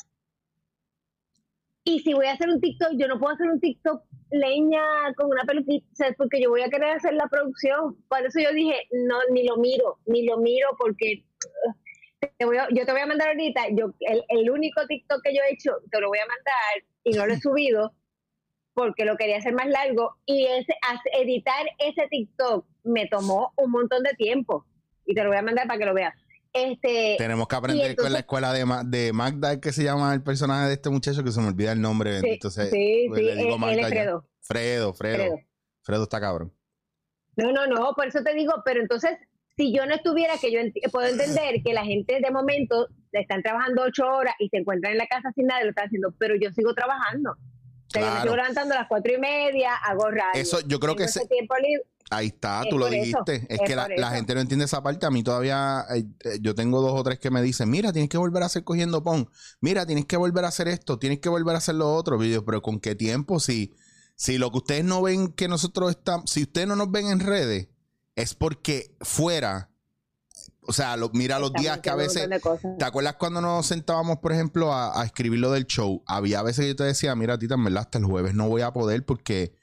[1.87, 4.81] Y si voy a hacer un TikTok, yo no puedo hacer un TikTok leña
[5.15, 5.85] con una peluquita,
[6.17, 7.95] porque yo voy a querer hacer la producción.
[8.09, 11.23] Por eso yo dije, no, ni lo miro, ni lo miro porque
[11.67, 11.73] uh,
[12.37, 15.35] te voy a- yo te voy a mandar ahorita, yo el, el único TikTok que
[15.35, 17.93] yo he hecho, te lo voy a mandar y no lo he subido
[18.75, 20.73] porque lo quería hacer más largo y ese,
[21.19, 24.65] editar ese TikTok me tomó un montón de tiempo
[25.05, 26.13] y te lo voy a mandar para que lo veas.
[26.53, 30.13] Este, Tenemos que aprender entonces- con la escuela de, Ma- de Magda, que se llama
[30.13, 32.19] el personaje de este muchacho, que se me olvida el nombre.
[32.21, 33.87] sí, entonces, sí, pues, sí, le digo él- es.
[33.87, 34.25] Fredo.
[34.41, 35.17] Fredo, Fredo.
[35.17, 35.35] Fredo.
[35.81, 36.53] Fredo está cabrón.
[37.37, 39.11] No, no, no, por eso te digo, pero entonces,
[39.57, 43.41] si yo no estuviera, que yo ent- puedo entender que la gente de momento están
[43.41, 46.35] trabajando ocho horas y se encuentran en la casa sin nada, lo están haciendo, pero
[46.35, 47.35] yo sigo trabajando.
[47.99, 48.21] Claro.
[48.23, 50.41] sigo levantando a las cuatro y media, hago radio.
[50.41, 51.83] Eso, yo creo que ese tiempo libre.
[52.11, 53.35] ahí está, Es tú lo eso, dijiste.
[53.49, 55.05] es, es que la, gente no entiende esa parte.
[55.05, 58.09] A mí todavía, eh, eh, yo tengo dos o tres que me dicen, mira, tienes
[58.09, 59.29] que volver a hacer cogiendo pon.
[59.61, 62.21] Mira, tienes que volver a hacer esto, tienes que volver a hacer lo otro.
[62.23, 63.39] Yo, pero ¿con qué tiempo?
[63.39, 63.73] Si,
[64.15, 67.19] si lo que ustedes no ven que nosotros estamos, si ustedes no nos ven en
[67.19, 67.67] redes,
[68.15, 69.69] es porque fuera,
[70.67, 72.27] o sea, lo- mira los días que a veces...
[72.79, 76.03] ¿Te acuerdas cuando nos sentábamos, por ejemplo, a, a escribir lo del show?
[76.07, 78.61] Había veces que yo te decía, mira, Tita, en verdad, hasta el jueves no voy
[78.61, 79.55] a poder porque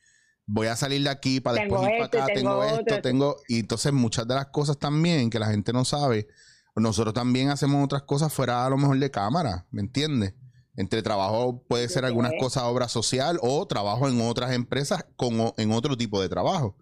[0.47, 2.81] voy a salir de aquí para Tengo después ir para esto acá, tengo tengo, esto,
[2.83, 3.03] otro.
[3.03, 3.37] tengo...
[3.49, 6.29] Y entonces muchas de las cosas también que la gente no sabe,
[6.75, 10.35] nosotros también hacemos otras cosas fuera a lo mejor de cámara, ¿me entiendes?
[10.75, 15.73] Entre trabajo puede ser algunas cosas obra social o trabajo en otras empresas con, en
[15.73, 16.77] otro tipo de trabajo.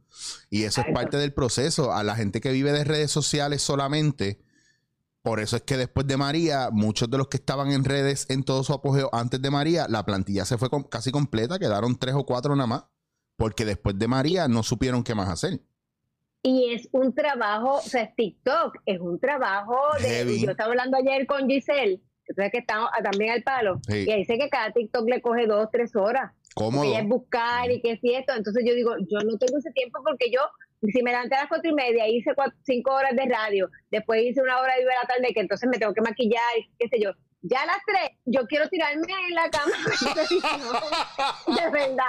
[0.49, 1.93] Y eso es parte del proceso.
[1.93, 4.41] A la gente que vive de redes sociales solamente,
[5.23, 8.45] por eso es que después de María, muchos de los que estaban en redes en
[8.45, 12.25] todo su apogeo antes de María, la plantilla se fue casi completa, quedaron tres o
[12.25, 12.85] cuatro nada más,
[13.37, 15.61] porque después de María no supieron qué más hacer.
[16.43, 20.09] Y es un trabajo, o sea, TikTok es un trabajo de.
[20.09, 20.41] Heavy.
[20.41, 22.01] Yo estaba hablando ayer con Giselle,
[22.35, 24.05] sabes que estamos también al palo, Sí.
[24.09, 26.33] y dice que cada TikTok le coge dos, tres horas.
[26.55, 26.97] Cómodo.
[26.97, 28.33] Es buscar y que si esto.
[28.37, 30.41] Entonces yo digo, yo no tengo ese tiempo porque yo,
[30.93, 34.23] si me levanté a las cuatro y media, hice cuatro, cinco horas de radio, después
[34.25, 37.01] hice una hora de la tarde, que entonces me tengo que maquillar, y qué sé
[37.01, 37.13] yo.
[37.43, 39.73] Ya a las tres, yo quiero tirarme en la cama.
[41.47, 42.05] de verdad.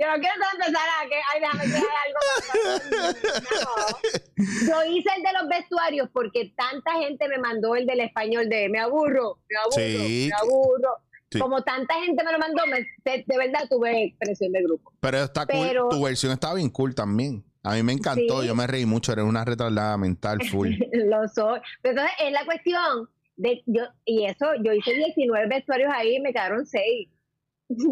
[0.00, 3.20] Yo no quiero empezar a que, ay, déjame tirar algo.
[3.50, 4.46] No.
[4.66, 8.68] Yo hice el de los vestuarios porque tanta gente me mandó el del español de
[8.68, 10.30] me aburro, me aburro, Sí.
[10.30, 10.88] me aburro.
[11.30, 11.38] Sí.
[11.38, 14.92] Como tanta gente me lo mandó, me- de, de verdad tuve presión de grupo.
[15.00, 15.98] Pero está Pero- cool.
[15.98, 17.44] Tu versión estaba bien cool también.
[17.62, 18.40] A mí me encantó.
[18.40, 18.48] Sí.
[18.48, 19.12] Yo me reí mucho.
[19.12, 20.70] Eres una retardada mental full.
[20.92, 21.60] Lo soy.
[21.82, 26.20] Pero entonces es la cuestión de yo, y eso, yo hice 19 vestuarios ahí y
[26.20, 27.08] me quedaron 6.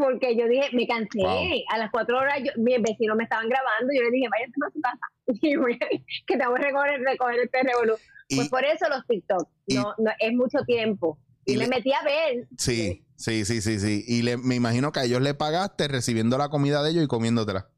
[0.00, 1.18] Porque yo dije, me cansé.
[1.20, 1.44] Wow.
[1.72, 3.92] A las 4 horas, yo, mis vecinos me estaban grabando.
[3.94, 4.98] Yo les dije, váyanse a su casa.
[5.42, 5.88] Y voy a-
[6.26, 7.94] que te voy a recoger, recoger este revolú.
[8.34, 9.48] Pues por eso los TikTok.
[9.66, 11.18] y- no, no, es mucho tiempo.
[11.44, 12.48] Y, y me le- metí a ver.
[12.58, 14.04] Sí, sí, sí, sí, sí.
[14.06, 17.08] Y le, me imagino que a ellos le pagaste recibiendo la comida de ellos y
[17.08, 17.68] comiéndotela.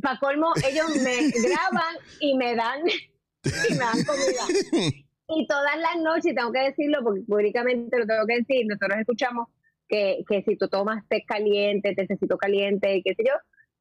[0.00, 1.16] Para colmo, ellos me
[1.48, 4.92] graban y me dan, y me dan comida.
[5.28, 9.48] Y todas las noches, tengo que decirlo porque públicamente lo tengo que decir, nosotros escuchamos
[9.88, 13.34] que, que si tú tomas té caliente, tececito caliente, qué sé yo,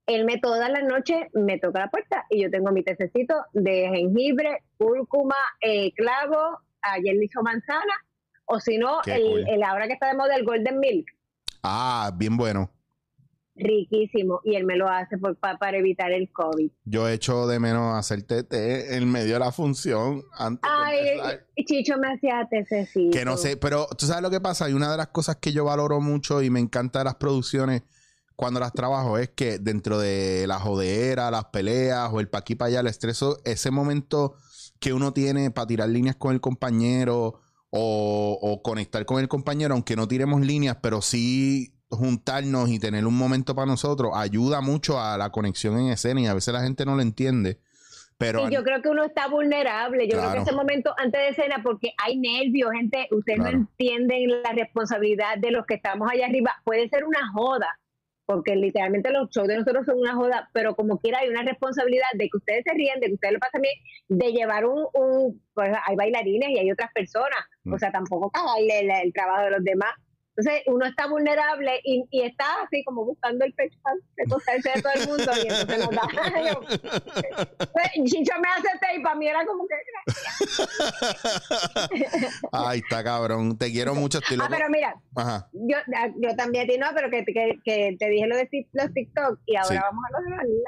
[0.07, 3.89] él me todas las noches me toca la puerta y yo tengo mi tececito de
[3.89, 7.93] jengibre, cúrcuma, eh, clavo, ayer le hizo manzana,
[8.45, 9.45] o si no, el, cool.
[9.49, 11.07] el ahora que está de moda, el golden milk,
[11.67, 12.69] Ah, bien bueno.
[13.55, 16.69] Riquísimo, y él me lo hace por, pa- para evitar el COVID.
[16.83, 21.45] Yo echo de menos hacerte té en medio de la función antes de Ay, empezar.
[21.65, 23.17] Chicho me hacía tececito.
[23.17, 24.69] Que no sé, pero tú sabes lo que pasa.
[24.69, 27.83] Y una de las cosas que yo valoro mucho y me encanta de las producciones
[28.35, 32.55] cuando las trabajo es que dentro de la jodera, las peleas o el pa' aquí
[32.55, 34.35] para allá, el estreso, ese momento
[34.81, 37.39] que uno tiene para tirar líneas con el compañero
[37.69, 43.05] o, o conectar con el compañero, aunque no tiremos líneas, pero sí juntarnos y tener
[43.05, 46.61] un momento para nosotros, ayuda mucho a la conexión en escena y a veces la
[46.61, 47.59] gente no lo entiende.
[48.17, 50.07] Pero yo creo que uno está vulnerable.
[50.07, 53.57] Yo creo que ese momento antes de escena, porque hay nervios, gente, ustedes Claro.
[53.57, 56.55] no entienden la responsabilidad de los que estamos allá arriba.
[56.63, 57.77] Puede ser una joda,
[58.25, 62.07] porque literalmente los shows de nosotros son una joda, pero como quiera hay una responsabilidad
[62.13, 63.75] de que ustedes se ríen, de que ustedes lo pasen bien,
[64.07, 67.39] de llevar un, un pues hay bailarines y hay otras personas.
[67.65, 67.73] Mm.
[67.73, 69.91] O sea, tampoco cagarle el, el trabajo de los demás.
[70.37, 74.81] Entonces uno está vulnerable y, y está así como buscando el pecho para recostarse de
[74.81, 76.01] todo el mundo y entonces nos da.
[77.73, 78.67] Pues, Chicho me hace
[78.97, 79.75] y para mí era como que.
[82.51, 83.57] Ay, está cabrón.
[83.57, 84.19] Te quiero mucho.
[84.19, 84.49] Estoy Ah, loco.
[84.51, 85.47] pero mira, Ajá.
[85.53, 88.49] yo, ah, yo también a ti no, pero que, que, que te dije lo de
[88.73, 89.77] los TikTok y ahora Sí.
[89.81, 90.61] vamos a de los live.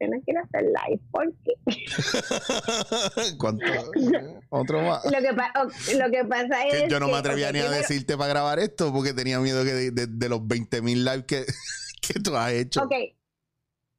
[0.00, 1.54] Yo no quiero hacer live porque
[3.38, 3.64] ¿Cuánto?
[4.50, 5.04] Otro más.
[5.04, 7.58] Lo que, pa- o- lo que pasa Que es yo no me que, atrevía ni
[7.60, 11.04] a decirte para grabar esto porque tenía miedo que de, de- de los 20 mil
[11.04, 11.44] lives que,
[12.02, 12.82] que tú has hecho.
[12.82, 12.92] Ok.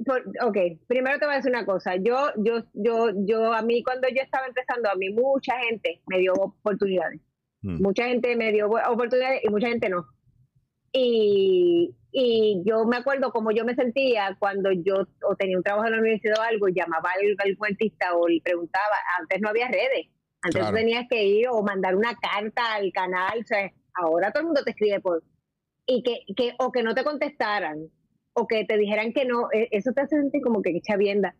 [0.05, 0.57] Por- ok,
[0.87, 1.95] primero te voy a decir una cosa.
[1.97, 6.19] Yo, yo, yo, yo, a mí cuando yo estaba empezando, a mí mucha gente me
[6.19, 7.19] dio oportunidades.
[7.61, 7.81] Mm.
[7.81, 10.05] Mucha gente me dio oportunidades y mucha gente no.
[10.93, 15.85] Y, y yo me acuerdo cómo yo me sentía cuando yo o tenía un trabajo
[15.87, 18.95] en la universidad o algo, y llamaba al, al cuentista o le preguntaba.
[19.19, 20.07] Antes no había redes.
[20.41, 20.75] Antes Claro.
[20.77, 23.39] tenías que ir o mandar una carta al canal.
[23.39, 25.23] O sea, ahora todo el mundo te escribe por.
[25.85, 27.89] Y que, que, o que no te contestaran,
[28.33, 31.35] o que te dijeran que no, e- eso te hace sentir como que chavienda.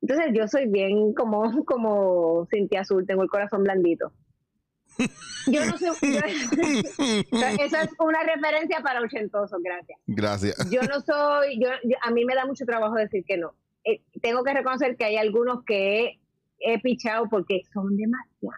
[0.00, 4.12] Entonces yo soy bien como, como Cintia Azul, tengo el corazón blandito.
[5.46, 5.92] Yo no sé, yo-
[7.64, 9.98] eso es una referencia para ochentosos, gracias.
[10.06, 10.70] Gracias.
[10.70, 13.54] Yo no soy, yo, yo- a mí me da mucho trabajo decir que no.
[13.84, 16.20] Eh, tengo que reconocer que hay algunos que he,
[16.60, 18.56] he pichado porque son demasiados.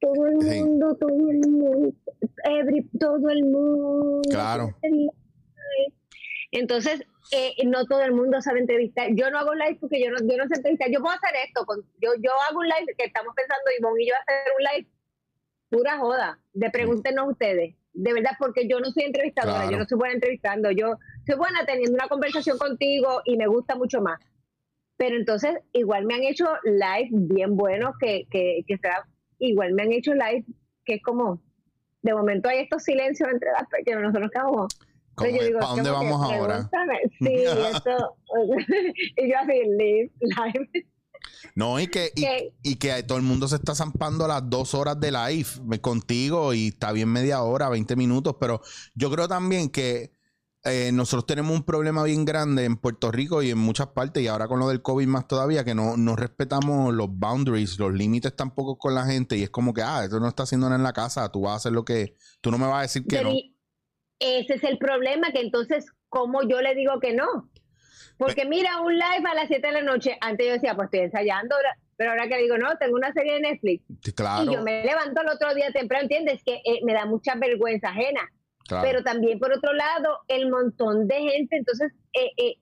[0.00, 0.62] Todo el Sí.
[0.62, 1.92] mundo, todo el mundo,
[2.44, 4.22] every- todo el mundo.
[4.30, 4.74] Claro.
[6.52, 9.08] Entonces, eh, no todo el mundo sabe entrevistar.
[9.14, 10.88] Yo no hago live porque yo no, yo no sé entrevistar.
[10.90, 11.64] Yo puedo hacer esto.
[11.64, 14.88] con- yo, yo hago un live que estamos pensando, Ivonne y yo hacer un live
[15.68, 16.38] pura joda.
[16.52, 17.74] De pregúntenos ustedes.
[17.92, 19.70] De verdad, porque yo no soy entrevistadora, Claro.
[19.72, 20.70] yo no soy buena entrevistando.
[20.72, 24.18] Yo soy buena teniendo una conversación contigo y me gusta mucho más.
[24.96, 29.06] Pero entonces, igual me han hecho live bien buenos que, que, que sea,
[29.38, 30.44] igual me han hecho live
[30.84, 31.40] que es como,
[32.02, 34.66] de momento hay estos silencios entre las que nosotros quedamos.
[35.14, 35.30] ¿Para
[35.68, 36.70] dónde que, vamos ahora?
[37.18, 38.16] Sí, eso.
[39.16, 40.70] y yo así, live, live.
[41.54, 44.74] No, y que, y, que- y que todo el mundo se está zampando las dos
[44.74, 48.60] horas de live me- contigo y está bien media hora, 20 minutos, pero
[48.94, 50.12] yo creo también que
[50.64, 54.26] eh, nosotros tenemos un problema bien grande en Puerto Rico y en muchas partes, y
[54.28, 58.36] ahora con lo del COVID más todavía, que no, no respetamos los boundaries, los límites
[58.36, 60.82] tampoco con la gente, y es como que, ah, esto no está haciendo nada en
[60.82, 63.16] la casa, tú vas a hacer lo que, tú no me vas a decir que
[63.16, 63.34] Pero no.
[63.34, 63.56] y
[64.20, 67.50] ese es el problema, que entonces, ¿cómo yo le digo que no?
[68.18, 71.00] Porque mira, un live a las 7 de la noche, antes yo decía, pues estoy
[71.00, 71.56] ensayando,
[71.96, 73.82] pero ahora que digo, no, tengo una serie de Netflix,
[74.14, 76.42] Claro, y yo me levanto el otro día temprano, ¿entiendes?
[76.44, 78.20] Que eh, me da mucha vergüenza ajena.
[78.68, 78.86] claro.
[78.86, 82.56] Pero también, por otro lado, el montón de gente, entonces, eh, eh,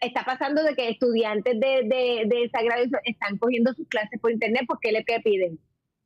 [0.00, 4.64] está pasando de que estudiantes de, de, de Sagrado están cogiendo sus clases por internet
[4.66, 5.60] porque le piden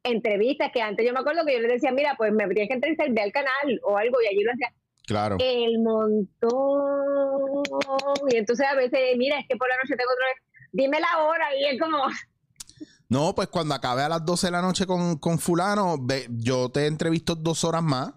[0.05, 2.75] entrevistas que antes yo me acuerdo que yo les decía, mira, pues me tienes que
[2.75, 4.73] entrevistar, ve al canal o algo, y allí lo hacía
[5.07, 5.37] claro.
[5.41, 7.63] el montón.
[8.31, 10.25] Y entonces a veces, mira, es que por la noche tengo otro,
[10.73, 11.99] dime la hora, y es como,
[13.09, 16.71] No, pues cuando acabe a las 12 de la noche con, con fulano, ve- yo
[16.71, 18.13] te entrevisto dos horas más.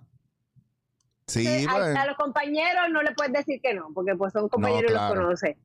[1.27, 1.95] Sí, a, pues.
[1.95, 5.15] a los compañeros no le puedes decir que no, porque pues son compañeros y claro.
[5.15, 5.57] los conoces.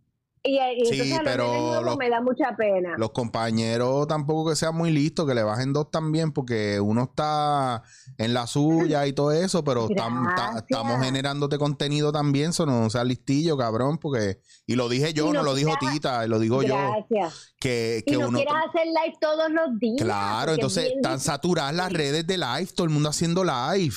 [0.43, 2.95] Y, y Sí, entonces a los pero nuevos los- me da mucha pena.
[2.97, 7.83] Los compañeros tampoco que sean muy listos, que le bajen dos también, porque uno está
[8.17, 10.65] en la suya y todo eso, pero tam- ta- Gracias.
[10.71, 15.41] estamos generándote contenido también, eso no sea listillo, cabrón, porque, y lo dije yo, no
[15.41, 17.55] no lo dijo quieras- Tita, lo digo yo, Gracias.
[17.61, 18.39] que, Y que no uno...
[18.39, 20.03] quieras hacer live todos los días.
[20.03, 23.95] Claro, entonces es están saturadas las redes de live, todo el mundo haciendo live.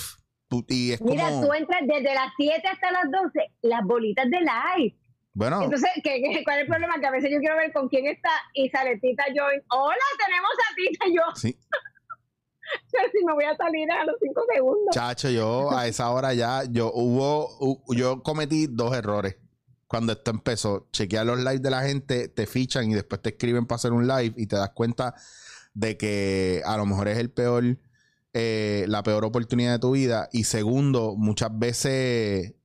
[0.50, 4.26] Tú- y es Mira, como, tú entras desde las 7 hasta las 12, las bolitas
[4.30, 4.98] de live.
[5.34, 7.00] Bueno, Entonces, ¿qué, qué- cuál es el problema?
[7.00, 9.62] Que a veces yo quiero ver con quién está y sale Tita Joy.
[9.72, 11.36] Hola, tenemos a Tita yo.
[11.36, 11.58] sí,
[12.92, 14.94] Pero si me voy a salir a los 5 segundos.
[14.96, 19.38] chacho, yo a esa hora ya, yo hubo, hu- yo cometí dos errores.
[19.88, 23.68] Cuando esto empezó, chequear los lives de la gente, te fichan y después te escriben
[23.68, 25.14] para hacer un live y te das cuenta
[25.76, 27.64] de que a lo mejor es el peor,
[28.34, 30.30] eh, la peor oportunidad de tu vida.
[30.32, 32.56] Y segundo, muchas veces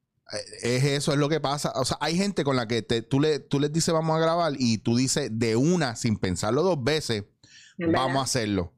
[0.62, 1.72] es eso, es lo que pasa.
[1.76, 4.20] O sea, hay gente con la que te- tú, le, tú les dices vamos a
[4.20, 7.24] grabar y tú dices de una, sin pensarlo dos veces,
[7.78, 8.00] ¿verdad?
[8.02, 8.74] vamos a hacerlo.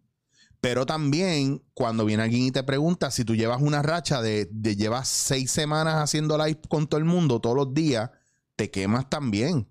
[0.60, 4.76] Pero también cuando viene alguien y te pregunta si tú llevas una racha de, de
[4.76, 8.10] llevas seis semanas haciendo live con todo el mundo todos los días,
[8.56, 9.66] te quemas también.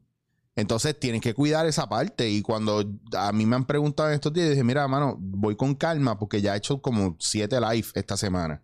[0.55, 2.29] Entonces tienes que cuidar esa parte.
[2.29, 2.83] Y cuando
[3.15, 6.41] a mí me han preguntado en estos días, dije, mira, mano, voy con calma porque
[6.41, 8.63] ya he hecho como siete live esta semana.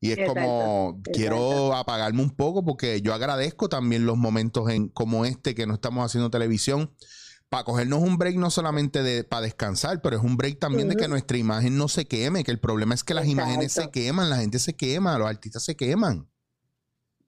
[0.00, 1.10] Y es Exacto, como, exacto.
[1.12, 5.74] quiero apagarme un poco porque yo agradezco también los momentos en, como este que no
[5.74, 6.92] estamos haciendo televisión
[7.48, 10.96] para cogernos un break no solamente de para descansar, pero es un break también de
[10.96, 14.30] que nuestra imagen no se queme, que el problema es que las imágenes se queman,
[14.30, 16.28] la gente se quema, los artistas se queman.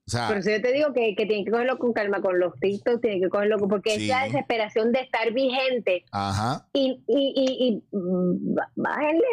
[0.09, 2.39] O sea, Por eso yo te digo que, que tienen que cogerlo con calma con
[2.39, 4.03] los TikToks, tienen que cogerlo con- porque Sí.
[4.03, 9.23] es la desesperación de estar vigente ajá, y, y, y, y mm, bájenle,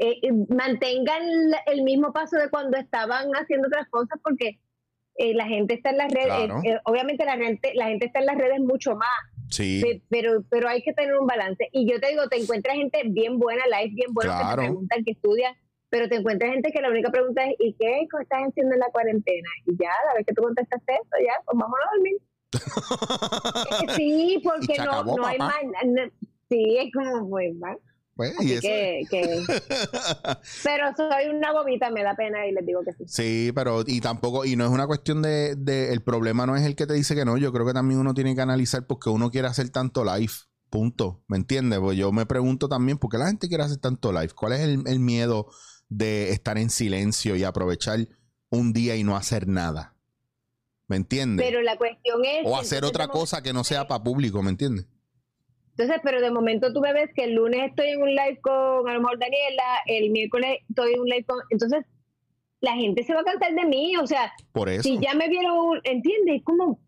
[0.00, 1.22] eh, eh, mantengan
[1.66, 4.58] el mismo paso de cuando estaban haciendo otras cosas porque
[5.16, 6.60] eh, la gente está en las redes, Claro.
[6.62, 9.08] eh, obviamente la gente, la gente está en las redes mucho más,
[9.50, 9.80] Sí.
[9.82, 11.70] Pe- Pero, pero hay que tener un balance.
[11.72, 15.04] Y yo te digo, te encuentras gente bien buena, live bien buena, que te preguntan,
[15.04, 15.54] que estudian,
[15.90, 18.90] pero te encuentras gente que la única pregunta es, ¿y qué estás haciendo en la
[18.92, 19.48] cuarentena?
[19.66, 22.16] Y ya, la vez que tú contestaste eso, ya, pues vámonos a dormir.
[23.96, 25.54] Sí, porque no, acabó, no hay más.
[25.86, 26.10] no-
[26.48, 27.76] sí, es como, pues, ¿va?
[28.14, 29.42] Pues, y Así que, que-
[30.64, 33.04] pero soy una bobita, me da pena y les digo que sí.
[33.06, 36.64] Sí, pero y tampoco, y no es una cuestión de, de- el problema no es
[36.64, 39.08] el que te dice que no, yo creo que también uno tiene que analizar porque
[39.10, 40.32] uno quiere hacer tanto live,
[40.68, 41.78] punto, ¿me entiendes?
[41.78, 44.30] Pues yo me pregunto también, ¿por qué la gente quiere hacer tanto live?
[44.34, 45.46] ¿Cuál es el, el miedo
[45.88, 47.98] de estar en silencio y aprovechar
[48.50, 49.94] un día y no hacer nada?
[50.86, 51.46] ¿Me entiendes?
[51.46, 52.40] Pero la cuestión es...
[52.46, 54.86] o hacer otra cosa que no sea para público, ¿me entiendes?
[55.76, 58.88] Entonces, pero de momento tú me ves que el lunes estoy en un live con
[58.88, 61.38] a lo mejor Daniela, el miércoles estoy en un live con...
[61.50, 61.84] Entonces,
[62.60, 64.82] la gente se va a cansar de mí, o sea, Por eso.
[64.82, 66.42] si ya me vieron, ¿entiendes?
[66.42, 66.80] Como,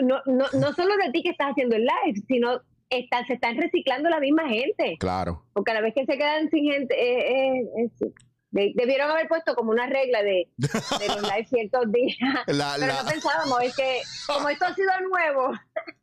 [0.00, 3.56] no, no, no solo de ti que estás haciendo el live, sino está, se están
[3.56, 5.44] reciclando la misma gente, Claro.
[5.54, 8.12] porque a la vez que se quedan sin gente, eh, eh, es-
[8.50, 10.68] de- debieron haber puesto como una regla de, de
[11.08, 12.16] los live ciertos días.
[12.46, 15.52] La, Pero la- no pensábamos, es que como esto ha sido nuevo,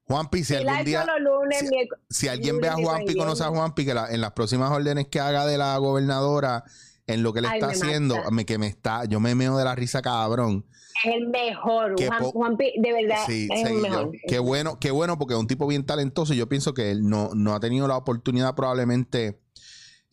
[0.07, 1.05] Juanpi, si algún día...
[1.19, 1.69] lunes,
[2.09, 3.47] si- alguien ve a Lunes, Juanpi conoce a.
[3.47, 6.63] Juanpi, que la- en las próximas órdenes que haga de la gobernadora,
[7.07, 9.57] en lo que le Ay, está me haciendo, me, que me está, yo me meo
[9.57, 10.65] de la risa cabrón.
[11.03, 14.11] Es el mejor, Juan, Juanpi, de verdad, Sí, es el mejor.
[14.27, 17.07] Qué bueno, qué bueno, porque es un tipo bien talentoso y yo pienso que él
[17.07, 19.39] no, no ha tenido la oportunidad probablemente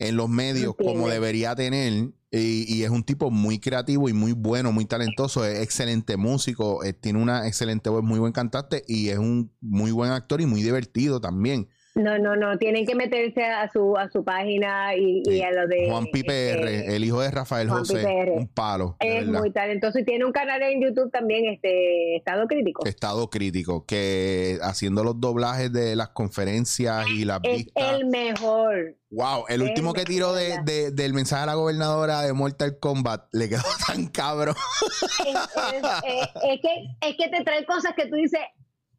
[0.07, 2.11] en los medios como debería tener.
[2.31, 6.83] Y, y es un tipo muy creativo y muy bueno, muy talentoso, es excelente músico,
[6.83, 10.47] eh, tiene una excelente voz, muy buen cantante y es un muy buen actor y
[10.47, 11.67] muy divertido también.
[11.95, 15.87] No, no, no, tienen que meterse a su a su página y, a lo de
[15.91, 18.31] Juan PR, este, el hijo de Rafael Juanpi José, PR.
[18.31, 18.97] un palo.
[18.99, 22.83] es muy talentoso y tiene un canal en YouTube también, este Estado Crítico.
[22.87, 27.91] Estado crítico, que haciendo los doblajes de las conferencias y las Es vistas.
[27.99, 28.95] el mejor.
[29.11, 33.25] Wow, el último que tiró de, de- del mensaje a la gobernadora de Mortal Kombat
[33.33, 34.55] le quedó tan cabrón.
[34.91, 38.39] Es, es- es- es que es que te trae cosas que tú dices,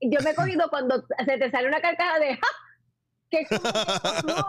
[0.01, 2.47] yo me he cogido cuando se te sale una carcajada de ¡ja!
[3.37, 3.63] Que como
[4.37, 4.47] no,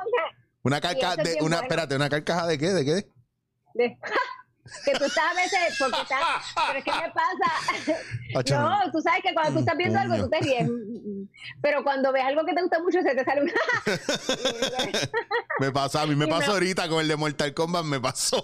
[0.64, 1.62] Una carcaja de una, bueno.
[1.64, 2.92] espérate, una carcaja de qué, de qué?
[3.76, 3.98] de-
[4.84, 6.20] que tú estás a veces, porque estás,
[6.68, 10.30] pero es que me pasa, No, tú sabes que cuando tú estás viendo algo, tú
[10.30, 10.68] te ríes.
[11.62, 13.52] Pero cuando ves algo que te gusta mucho, se te sale un...
[15.60, 16.54] Me pasó, a mí me pasó no.
[16.54, 18.44] ahorita con el de Mortal Kombat, me pasó.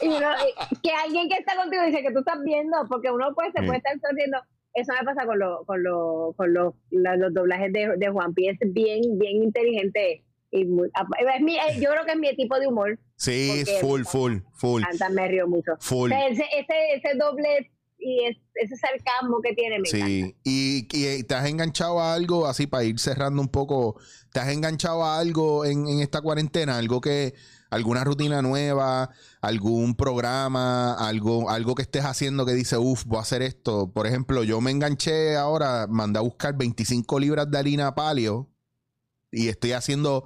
[0.00, 0.34] y uno-
[0.70, 3.60] y que alguien que está contigo dice que tú estás viendo, porque uno pues se
[3.60, 3.66] Sí.
[3.66, 4.38] puede estar sonriendo.
[4.74, 8.32] Eso me pasa con, lo, con, lo, con los, la- los doblajes de, de Juan
[8.34, 8.48] Pi.
[8.48, 10.24] Es bien, bien inteligente.
[10.50, 12.98] Y muy- es mi- eh, yo creo que es mi tipo de humor.
[13.16, 15.72] Sí, Porque- full, full, full, Canta, me río mucho.
[15.72, 16.10] O full.
[16.10, 19.86] sea, ese, ese, ese doble y es- ese sarcasmo que tiene me.
[19.86, 23.98] Sí, y, y te has enganchado a algo, así para ir cerrando un poco,
[24.32, 26.76] ¿te has enganchado a algo en, en esta cuarentena?
[26.78, 27.32] Algo que,
[27.72, 33.22] alguna rutina nueva, algún programa, algo, algo que estés haciendo que dice, uff, voy a
[33.22, 33.90] hacer esto.
[33.90, 38.50] Por ejemplo, yo me enganché ahora, mandé a buscar 25 libras de harina palio
[39.30, 40.24] y estoy haciendo,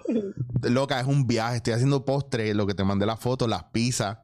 [0.62, 4.18] loca, es un viaje, estoy haciendo postre, lo que te mandé la foto, las pizzas.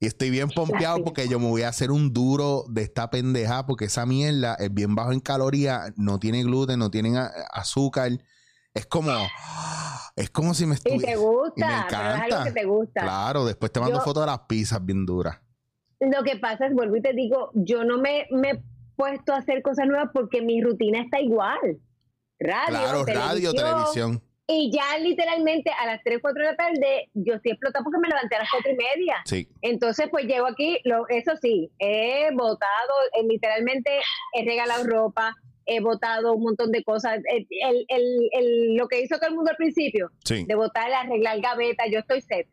[0.00, 3.66] Y estoy bien pompeado porque yo me voy a hacer un duro de esta pendeja
[3.66, 7.16] porque esa mierda es bien bajo en calorías, no tiene gluten, no tiene
[7.52, 8.10] azúcar.
[8.74, 9.10] Es como,
[10.16, 11.20] es como si me Y te estuviera...
[11.20, 13.00] gusta, y me pero es algo que te gusta.
[13.02, 15.40] Claro, después te mando Yo- fotos de las pizzas bien duras.
[16.00, 18.62] Lo que pasa es, vuelvo y te digo, yo no me, me he
[18.96, 21.78] puesto a hacer cosas nuevas porque mi rutina está igual.
[22.40, 24.20] Radio, Claro, radio, televisión.
[24.48, 28.08] Y ya literalmente a las 3, 4 de la tarde yo estoy explotada porque me
[28.08, 29.16] levanté a las 4 y media.
[29.24, 29.48] Sí.
[29.62, 34.00] Entonces, pues llego aquí, lo, eso sí, he votado, eh, literalmente
[34.32, 37.20] he regalado ropa, he votado un montón de cosas.
[37.30, 40.44] El, el- el- el- lo que hizo todo el mundo al principio, Sí.
[40.46, 42.48] de votar, arreglar gaveta, yo estoy set.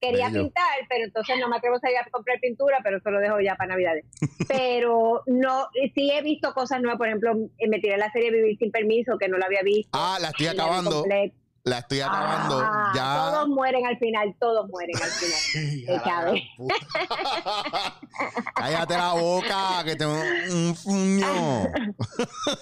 [0.00, 0.42] Quería Bello.
[0.42, 3.40] pintar, pero entonces no me atrevo a salir a comprar pintura, pero eso lo dejo
[3.40, 4.04] ya para Navidades.
[4.48, 8.58] pero no, sí he visto cosas nuevas, por ejemplo, eh, me tiré la serie Vivir
[8.58, 9.88] sin permiso, que no la había visto.
[9.94, 10.90] Ah, la estoy acabando.
[11.00, 11.34] completa.
[11.66, 12.60] La estoy acabando.
[12.62, 13.14] Ah, ya.
[13.32, 16.42] Todos mueren al final, todos mueren al final.
[18.54, 21.26] Cállate la boca, que te un fuño.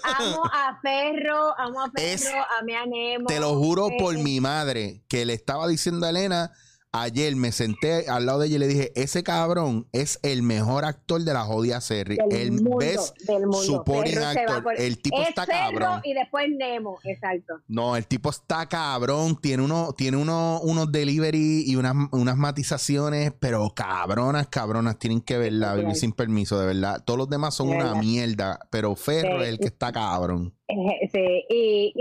[0.03, 2.31] amo a Ferro, amo a Ferro, Es-
[2.61, 3.25] amé a Nemo.
[3.27, 6.53] Te lo juro por eh, mi madre que le estaba diciendo a Elena,
[6.95, 10.85] Ayer me senté al lado de ella y le dije, ese cabrón es el mejor
[10.85, 12.19] actor de la jodida serie.
[12.29, 13.63] Del el mundo, best del mundo.
[13.63, 14.61] supporting actor.
[14.63, 16.01] por- El tipo es está cabrón.
[16.03, 17.55] y después Nemo, exacto.
[17.67, 19.35] No, el tipo está cabrón.
[19.41, 24.99] Tiene uno, tiene uno, unos delivery y unas, unas matizaciones, pero cabronas, cabronas.
[24.99, 27.03] Tienen que verla, vivir sin permiso, de verdad.
[27.03, 28.01] Todos los demás son De una verdad.
[28.01, 29.43] mierda, pero Ferro Sí.
[29.45, 30.53] es el que está cabrón.
[30.67, 31.91] Eh, Sí, y,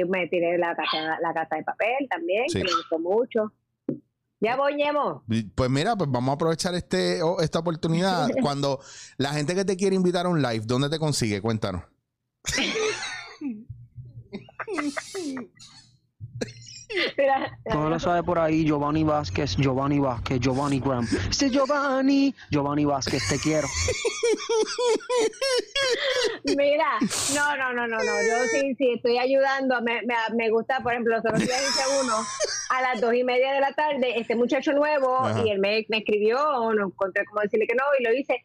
[0.00, 2.58] y me tiré la casa, la casa de papel también, Sí.
[2.58, 3.52] que me gustó mucho.
[4.40, 5.22] Ya voy, Nemo.
[5.28, 8.28] Y, Pues mira, pues vamos a aprovechar este, o- esta oportunidad.
[8.42, 8.80] Cuando
[9.18, 11.40] la gente que te quiere invitar a un live, ¿dónde te consigue?
[11.42, 11.82] Cuéntanos.
[17.70, 21.06] Todo lo sabe por ahí, Giovanni Vázquez, Giovanni Vázquez, Giovanni Graham.
[21.30, 23.68] Este es Giovanni, Giovanni Vázquez, te quiero.
[26.56, 26.98] Mira,
[27.34, 28.02] no, no, no, no, no.
[28.04, 29.80] Yo sí, sí, estoy ayudando.
[29.82, 32.14] Me, me, me gusta, por ejemplo, los otros días hice uno
[32.70, 35.42] a las dos y media de la tarde, este muchacho nuevo, Ajá.
[35.44, 36.36] y él me, me escribió,
[36.74, 38.44] no encontré cómo decirle que no, y lo hice.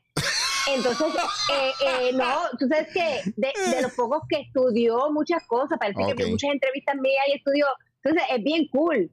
[0.68, 1.08] Entonces,
[1.54, 6.02] eh, eh, no, tú sabes que de, de los pocos que estudió muchas cosas, parece
[6.02, 6.08] Ok.
[6.10, 7.68] que vio muchas entrevistas mías y estudió.
[8.06, 9.12] Entonces, es bien cool.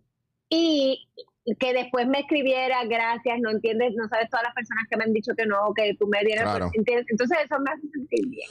[0.48, 1.08] Y
[1.58, 5.12] que después me escribiera, gracias, no entiendes, no sabes todas las personas que me han
[5.12, 6.70] dicho que no, que tú me Claro.
[6.72, 7.06] ¿entiendes?
[7.08, 8.48] entonces eso me hace sentir bien.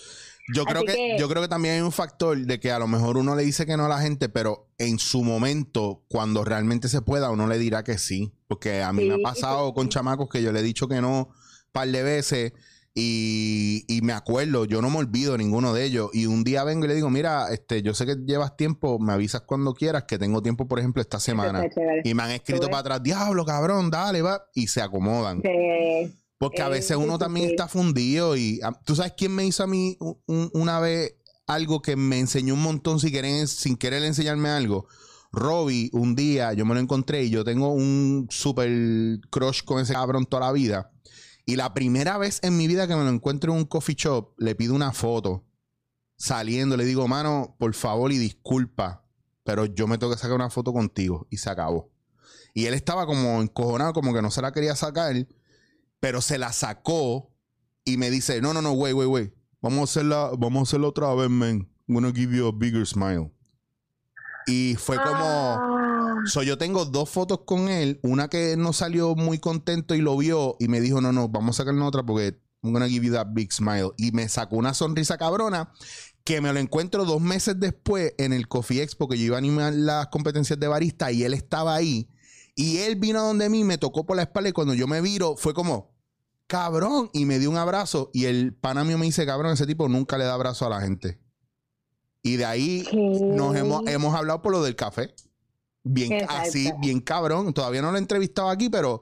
[0.54, 2.88] Yo creo que, que- yo creo que también hay un factor de que a lo
[2.88, 6.90] mejor uno le dice que no a la gente, pero en su momento, cuando realmente
[6.90, 8.34] se pueda, uno le dirá que sí.
[8.48, 9.74] Porque a mí me ha pasado sí.
[9.76, 12.54] con chamacos que yo le he dicho que no un par de veces
[12.94, 16.10] y, y me acuerdo, yo no me olvido ninguno de ellos.
[16.14, 19.14] Y un día vengo y le digo, mira, este, yo sé que llevas tiempo, me
[19.14, 21.64] avisas cuando quieras, que tengo tiempo, por ejemplo, esta semana.
[22.04, 24.44] Y me han escrito para atrás, diablo, cabrón, dale, va.
[24.54, 25.42] Y se acomodan.
[25.42, 26.14] Sí.
[26.38, 29.64] Porque a Eh, veces uno también está fundido y ah, tú sabes quién me hizo
[29.64, 31.16] a mí un- un- una vez
[31.48, 34.88] algo que me enseñó un montón sin querer, sin querer enseñarme algo.
[35.32, 38.70] Robbie, un día yo me lo encontré y yo tengo un super
[39.30, 40.92] crush con ese cabrón toda la vida.
[41.46, 44.34] Y la primera vez en mi vida que me lo encuentro en un coffee shop,
[44.38, 45.46] le pido una foto.
[46.18, 49.06] Saliendo, le digo, mano, por favor y disculpa,
[49.44, 51.28] pero yo me tengo que sacar una foto contigo.
[51.30, 51.92] Y se acabó.
[52.54, 55.16] Y él estaba como encojonado, como que no se la quería sacar,
[56.00, 57.32] pero se la sacó
[57.86, 59.34] y me dice, no, no, no, wait, wait, wait.
[59.62, 61.68] Vamos a hacerla, otra vez, man.
[61.88, 63.32] I'm gonna give you a bigger smile.
[64.48, 65.81] Y fue como...
[66.26, 68.00] So, yo tengo dos fotos con él.
[68.04, 71.56] Una que no salió muy contento y lo vio y me dijo, no, no, vamos
[71.56, 73.92] a sacarle otra porque I'm gonna give you that big smile.
[73.98, 75.72] Y me sacó una sonrisa cabrona
[76.24, 79.40] que me lo encuentro dos meses después en el Coffee Expo que yo iba a
[79.40, 82.10] animar las competencias de barista y él estaba ahí.
[82.56, 85.02] Y él vino a donde mí, me tocó por la espalda y cuando yo me
[85.02, 85.96] viro fue como,
[86.46, 88.12] cabrón, y me dio un abrazo.
[88.14, 90.82] Y el pana mío me dice, cabrón, ese tipo nunca le da abrazo a la
[90.82, 91.20] gente.
[92.22, 92.98] Y de ahí ¿qué?
[92.98, 95.16] nos hemos, hemos hablado por lo del café.
[95.84, 96.36] Bien, Exacto.
[96.36, 97.54] así, bien cabrón.
[97.54, 99.02] Todavía no lo he entrevistado aquí, pero,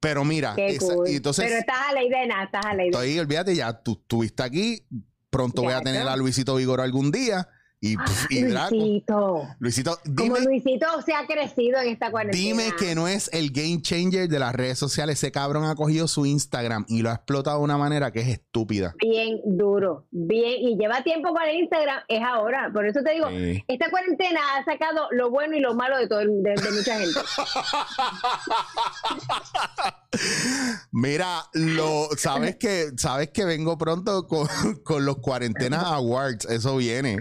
[0.00, 1.08] pero mira, Qué esa- cool.
[1.08, 3.00] y entonces Pero estás a la idea, nada, estás a la idea.
[3.00, 4.84] estoy, olvídate ya, tú estuviste aquí.
[5.30, 7.48] Pronto voy a tener a Luisito Vigor algún día.
[7.86, 7.96] Y,
[8.30, 8.74] y Draco.
[8.74, 9.42] Luisito.
[9.58, 12.42] Luisito, Como dime, Luisito se ha crecido en esta cuarentena.
[12.42, 15.18] dime que no es el game changer de las redes sociales.
[15.18, 18.28] Ese cabrón ha cogido su Instagram y lo ha explotado de una manera que es
[18.28, 18.94] estúpida.
[19.00, 22.70] Bien duro, bien, y lleva tiempo con el Instagram, es ahora.
[22.72, 23.62] Por eso te digo, Sí.
[23.68, 26.98] esta cuarentena ha sacado lo bueno y lo malo de todo el- de, de mucha
[26.98, 27.20] gente.
[30.92, 34.46] Mira, lo, sabes que, sabes que vengo pronto con,
[34.84, 37.18] con los cuarentenas awards, eso viene.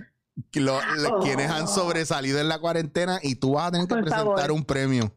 [0.55, 3.97] Lo- lo- Quienes han sobresalido en la cuarentena y tú vas a tener que Oh.
[3.97, 4.51] Por presentar favor.
[4.51, 5.13] un premio.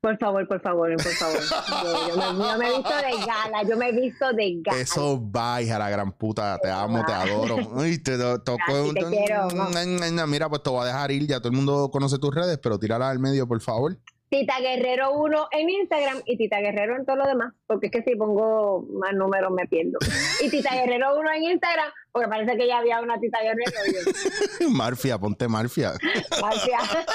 [0.00, 1.38] Por favor, por favor, por favor.
[1.82, 4.78] Yo, yo me, yo me he visto de gala, yo me he visto de gala.
[4.80, 7.56] Eso va, hija la gran puta, te amo, te adoro.
[7.72, 11.26] Uy, te to- tocó Así un- te quiero, Mira, pues te voy a dejar ir,
[11.26, 13.98] ya todo el mundo conoce tus redes, pero tírala al medio, por favor.
[14.28, 18.02] Tita Guerrero 1 en Instagram y Tita Guerrero en todo lo demás, porque es que
[18.02, 19.98] si pongo más números me pierdo.
[20.42, 24.70] Y Tita Guerrero 1 en Instagram, porque parece que ya había una Tita Guerrero.
[24.70, 25.92] Marfia, ponte Marfia.
[26.30, 27.06] Gracias.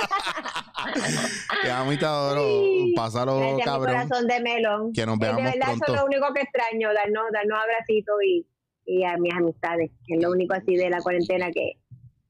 [1.64, 2.41] Te amo y te adoro.
[2.41, 2.93] Sí.
[2.95, 3.93] Pásalo, cabrón.
[3.93, 4.93] corazón de melón.
[4.93, 5.93] Que nos de veamos verdad, eso pronto.
[5.93, 8.47] es lo único que extraño, darnos, darnos abracitos y,
[8.86, 9.91] y a mis amistades.
[10.07, 11.74] Es lo único así de la cuarentena que,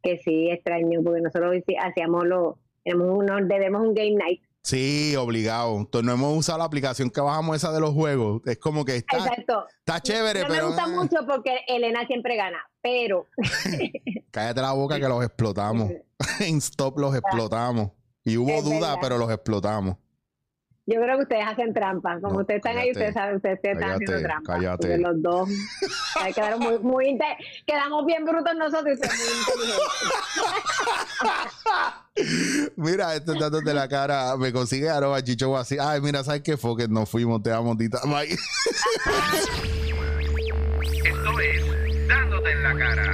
[0.01, 4.41] que sí extraño, porque nosotros hacíamos lo, tenemos uno, debemos un game night.
[4.63, 5.75] Sí, obligado.
[5.77, 8.41] Entonces, no hemos usado la aplicación que bajamos esa de los juegos.
[8.45, 9.65] Es como que está, Exacto.
[9.79, 13.27] está chévere, no pero me gusta mucho porque Elena siempre gana, pero
[14.31, 15.91] cállate la boca que los explotamos.
[16.39, 17.91] en stop los explotamos.
[18.23, 18.97] Y hubo Es duda, verdad.
[19.01, 19.97] pero los explotamos.
[20.85, 22.19] Yo creo que ustedes hacen trampa.
[22.21, 24.53] Como No, ustedes están ahí, ustedes saben, ustedes están Cállate, haciendo trampa.
[24.53, 24.97] cállate.
[24.97, 25.49] Los dos
[26.19, 27.19] ay, quedaron muy, muy
[27.65, 29.91] quedamos bien brutos nosotros y ustedes muy inteligentes.
[32.75, 34.35] Mira, este datos de la cara.
[34.37, 35.77] Me consigue arroba chicho así.
[35.79, 36.57] Ay, mira, ¿sabes qué?
[36.57, 37.41] Fue que nos fuimos.
[37.41, 37.99] Te amo, Tita.
[38.05, 38.33] Bye.
[41.05, 43.11] Esto es Dándote en la cara.